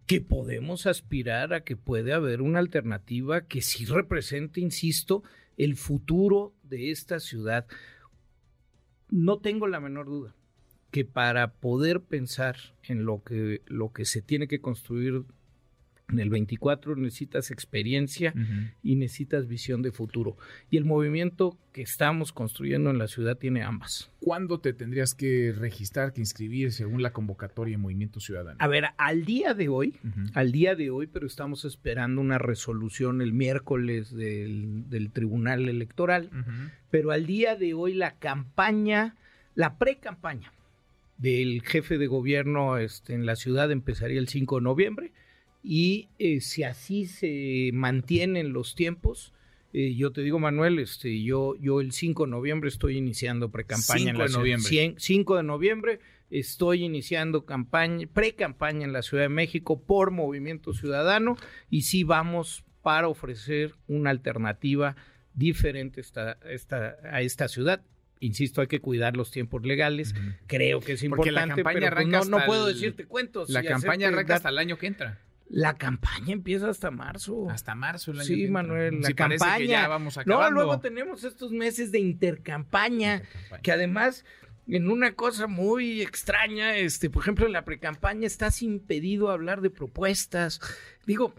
que 0.05 0.21
podemos 0.21 0.85
aspirar 0.85 1.55
a 1.55 1.63
que 1.63 1.75
puede 1.75 2.13
haber 2.13 2.43
una 2.43 2.59
alternativa 2.59 3.47
que 3.47 3.63
sí 3.63 3.85
represente, 3.85 4.61
insisto, 4.61 5.23
el 5.57 5.75
futuro 5.75 6.53
de 6.61 6.91
esta 6.91 7.19
ciudad. 7.19 7.65
No 9.09 9.39
tengo 9.39 9.67
la 9.67 9.79
menor 9.79 10.05
duda 10.05 10.35
que 10.91 11.05
para 11.05 11.53
poder 11.53 12.01
pensar 12.01 12.57
en 12.83 13.05
lo 13.05 13.23
que, 13.23 13.61
lo 13.65 13.91
que 13.91 14.05
se 14.05 14.21
tiene 14.21 14.47
que 14.47 14.59
construir 14.59 15.23
en 16.11 16.19
el 16.19 16.29
24 16.29 16.95
necesitas 16.95 17.51
experiencia 17.51 18.33
y 18.83 18.95
necesitas 18.95 19.47
visión 19.47 19.81
de 19.81 19.91
futuro. 19.91 20.37
Y 20.69 20.77
el 20.77 20.85
movimiento 20.85 21.57
que 21.71 21.81
estamos 21.81 22.33
construyendo 22.33 22.89
en 22.89 22.97
la 22.97 23.07
ciudad 23.07 23.37
tiene 23.37 23.63
ambas. 23.63 24.11
¿Cuándo 24.19 24.59
te 24.59 24.73
tendrías 24.73 25.15
que 25.15 25.53
registrar, 25.57 26.13
que 26.13 26.19
inscribir 26.19 26.71
según 26.71 27.01
la 27.01 27.13
convocatoria 27.13 27.73
de 27.73 27.77
Movimiento 27.77 28.19
Ciudadano? 28.19 28.57
A 28.59 28.67
ver, 28.67 28.87
al 28.97 29.25
día 29.25 29.53
de 29.53 29.69
hoy, 29.69 29.95
al 30.33 30.51
día 30.51 30.75
de 30.75 30.89
hoy, 30.89 31.07
pero 31.07 31.25
estamos 31.25 31.65
esperando 31.65 32.21
una 32.21 32.37
resolución 32.37 33.21
el 33.21 33.33
miércoles 33.33 34.13
del, 34.13 35.09
Tribunal 35.13 35.67
Electoral, 35.69 36.29
pero 36.89 37.11
al 37.11 37.25
día 37.25 37.55
de 37.55 37.73
hoy 37.73 37.93
la 37.93 38.15
campaña, 38.15 39.15
la 39.55 39.77
pre-campaña, 39.77 40.51
del 41.21 41.61
jefe 41.61 41.99
de 41.99 42.07
gobierno 42.07 42.77
este, 42.77 43.13
en 43.13 43.27
la 43.27 43.35
ciudad 43.35 43.71
empezaría 43.71 44.19
el 44.19 44.27
5 44.27 44.55
de 44.55 44.61
noviembre 44.63 45.13
y 45.61 46.09
eh, 46.17 46.41
si 46.41 46.63
así 46.63 47.05
se 47.05 47.69
mantienen 47.73 48.53
los 48.53 48.73
tiempos, 48.73 49.31
eh, 49.71 49.93
yo 49.93 50.11
te 50.11 50.21
digo 50.21 50.39
Manuel, 50.39 50.79
este, 50.79 51.21
yo, 51.21 51.55
yo 51.59 51.79
el 51.79 51.91
5 51.91 52.25
de 52.25 52.31
noviembre 52.31 52.69
estoy 52.69 52.97
iniciando 52.97 53.51
pre-campaña 53.51 54.09
en 54.09 54.17
la 54.17 54.25
de 54.25 54.31
noviembre. 54.31 54.95
5 54.97 55.37
de 55.37 55.43
noviembre 55.43 55.99
estoy 56.31 56.83
iniciando 56.83 57.45
campaña, 57.45 58.07
pre-campaña 58.11 58.85
en 58.85 58.93
la 58.93 59.03
Ciudad 59.03 59.23
de 59.23 59.29
México 59.29 59.79
por 59.79 60.09
Movimiento 60.09 60.73
Ciudadano 60.73 61.37
y 61.69 61.83
sí 61.83 62.03
vamos 62.03 62.65
para 62.81 63.07
ofrecer 63.07 63.75
una 63.87 64.09
alternativa 64.09 64.95
diferente 65.35 66.01
esta, 66.01 66.39
esta, 66.49 66.97
a 67.03 67.21
esta 67.21 67.47
ciudad 67.47 67.83
insisto, 68.21 68.61
hay 68.61 68.67
que 68.67 68.79
cuidar 68.79 69.17
los 69.17 69.31
tiempos 69.31 69.65
legales. 69.65 70.15
Creo 70.47 70.79
que 70.79 70.93
es 70.93 71.03
importante, 71.03 71.31
la 71.31 71.55
campaña 71.55 71.79
pero 71.79 71.95
pues, 71.95 72.29
no, 72.29 72.39
no 72.39 72.45
puedo 72.45 72.67
decirte 72.67 73.05
cuentos. 73.05 73.49
La 73.49 73.63
campaña 73.63 74.07
arranca 74.07 74.35
hasta 74.35 74.49
el 74.49 74.57
año 74.57 74.77
que 74.77 74.87
entra. 74.87 75.19
La 75.49 75.77
campaña 75.77 76.31
empieza 76.31 76.69
hasta 76.69 76.91
marzo. 76.91 77.49
Hasta 77.49 77.75
marzo 77.75 78.11
el 78.11 78.21
año 78.21 78.27
Sí, 78.27 78.47
Manuel, 78.47 79.01
la 79.01 79.11
campaña. 79.11 79.65
ya 79.65 79.87
vamos 79.89 80.17
no, 80.25 80.49
luego 80.49 80.79
tenemos 80.79 81.25
estos 81.25 81.51
meses 81.51 81.91
de 81.91 81.99
intercampaña, 81.99 83.23
que 83.61 83.73
además 83.73 84.23
en 84.67 84.89
una 84.89 85.13
cosa 85.13 85.47
muy 85.47 86.01
extraña, 86.01 86.77
este, 86.77 87.09
por 87.09 87.23
ejemplo, 87.23 87.45
en 87.45 87.51
la 87.51 87.65
precampaña 87.65 88.27
estás 88.27 88.61
impedido 88.61 89.29
hablar 89.29 89.59
de 89.59 89.69
propuestas. 89.69 90.61
Digo, 91.05 91.33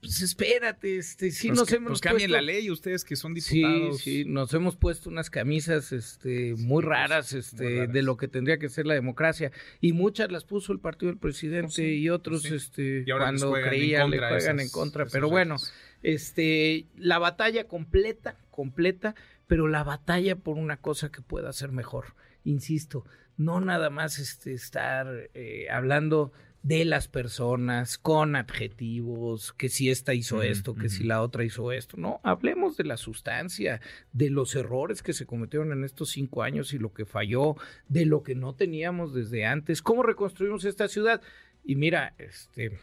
pues 0.00 0.22
espérate, 0.22 0.96
este, 0.96 1.30
sí 1.30 1.50
nos, 1.50 1.70
hemos 1.72 1.88
pues 1.88 2.00
cambien 2.00 2.30
la 2.30 2.40
ley 2.40 2.70
ustedes 2.70 3.04
que 3.04 3.16
son 3.16 3.34
diputados. 3.34 4.00
Sí, 4.00 4.22
sí, 4.22 4.24
nos 4.24 4.52
hemos 4.54 4.76
puesto 4.76 5.10
unas 5.10 5.30
camisas 5.30 5.92
este, 5.92 6.54
muy, 6.56 6.82
raras, 6.82 7.32
este, 7.32 7.86
de 7.86 8.02
lo 8.02 8.16
que 8.16 8.28
tendría 8.28 8.58
que 8.58 8.68
ser 8.68 8.86
la 8.86 8.94
democracia. 8.94 9.50
Y 9.80 9.92
muchas 9.92 10.30
las 10.30 10.44
puso 10.44 10.72
el 10.72 10.80
partido 10.80 11.10
del 11.10 11.18
presidente 11.18 11.66
pues 11.66 11.78
y 11.78 12.08
otros 12.10 12.44
este 12.46 13.04
cuando 13.06 13.52
creían 13.52 14.10
le 14.10 14.18
juegan 14.18 14.60
en 14.60 14.68
contra, 14.68 15.06
pero 15.06 15.28
bueno, 15.28 15.56
este 16.02 16.86
la 16.96 17.18
batalla 17.18 17.64
completa, 17.66 18.36
completa, 18.50 19.14
pero 19.46 19.68
la 19.68 19.82
batalla 19.82 20.36
por 20.36 20.56
una 20.56 20.76
cosa 20.76 21.10
que 21.10 21.22
pueda 21.22 21.52
ser 21.52 21.72
mejor. 21.72 22.14
Insisto, 22.44 23.04
no 23.36 23.60
nada 23.60 23.90
más 23.90 24.18
este 24.18 24.52
estar 24.52 25.30
eh, 25.34 25.66
hablando 25.70 26.32
de 26.68 26.84
las 26.84 27.08
personas 27.08 27.96
con 27.96 28.36
adjetivos, 28.36 29.54
que 29.54 29.70
si 29.70 29.88
esta 29.88 30.12
hizo 30.12 30.42
esto, 30.42 30.74
que 30.74 30.90
si 30.90 31.02
la 31.02 31.22
otra 31.22 31.42
hizo 31.42 31.72
esto. 31.72 31.96
No, 31.96 32.20
hablemos 32.22 32.76
de 32.76 32.84
la 32.84 32.98
sustancia, 32.98 33.80
de 34.12 34.28
los 34.28 34.54
errores 34.54 35.02
que 35.02 35.14
se 35.14 35.24
cometieron 35.24 35.72
en 35.72 35.82
estos 35.82 36.10
cinco 36.10 36.42
años 36.42 36.74
y 36.74 36.78
lo 36.78 36.92
que 36.92 37.06
falló, 37.06 37.56
de 37.88 38.04
lo 38.04 38.22
que 38.22 38.34
no 38.34 38.54
teníamos 38.54 39.14
desde 39.14 39.46
antes, 39.46 39.80
cómo 39.80 40.02
reconstruimos 40.02 40.66
esta 40.66 40.88
ciudad. 40.88 41.22
Y 41.64 41.76
mira, 41.76 42.14
este, 42.18 42.78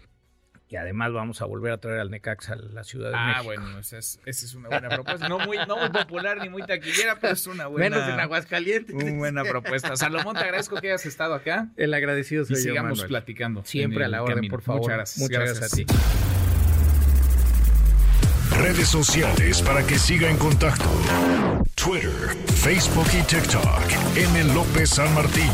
y 0.75 0.77
además 0.77 1.13
vamos 1.13 1.41
a 1.41 1.45
volver 1.45 1.71
a 1.71 1.77
traer 1.77 2.01
al 2.01 2.11
Necaxa 2.11 2.51
a 2.51 2.55
la 2.57 2.83
Ciudad 2.83 3.11
de 3.11 3.15
ah, 3.15 3.27
México. 3.27 3.39
Ah, 3.39 3.43
bueno, 3.43 3.79
esa 3.79 3.97
es, 3.97 4.19
esa 4.25 4.45
es, 4.45 4.55
una 4.55 4.67
buena 4.67 4.89
propuesta. 4.89 5.29
No 5.29 5.39
muy, 5.39 5.57
no 5.65 5.77
muy 5.77 5.89
popular 5.89 6.37
ni 6.41 6.49
muy 6.49 6.63
taquillera, 6.63 7.17
pero 7.17 7.31
es 7.31 7.47
una 7.47 7.67
buena. 7.67 7.95
Menos 7.95 8.13
en 8.13 8.19
Aguascalientes. 8.19 8.93
Una 8.93 9.13
buena 9.13 9.43
propuesta. 9.43 9.95
Salomón, 9.95 10.35
te 10.35 10.41
agradezco 10.41 10.75
que 10.81 10.89
hayas 10.89 11.05
estado 11.05 11.33
acá. 11.33 11.69
El 11.77 11.93
agradecido 11.93 12.43
soy 12.43 12.57
y 12.57 12.59
sigamos 12.59 13.05
platicando. 13.05 13.63
Siempre 13.63 14.03
a 14.03 14.09
la 14.09 14.21
orden, 14.21 14.49
por 14.49 14.63
favor. 14.63 14.81
Muchas 14.81 14.97
gracias. 14.97 15.21
Muchas 15.21 15.59
gracias. 15.59 15.73
a 15.73 15.75
ti. 15.77 15.85
Redes 18.61 18.89
sociales 18.89 19.61
para 19.61 19.81
que 19.87 19.97
siga 19.97 20.29
en 20.29 20.35
contacto: 20.35 20.89
Twitter, 21.75 22.35
Facebook 22.53 23.07
y 23.17 23.23
TikTok. 23.23 24.17
M. 24.17 24.53
López 24.53 24.89
San 24.89 25.13
Martín. 25.13 25.51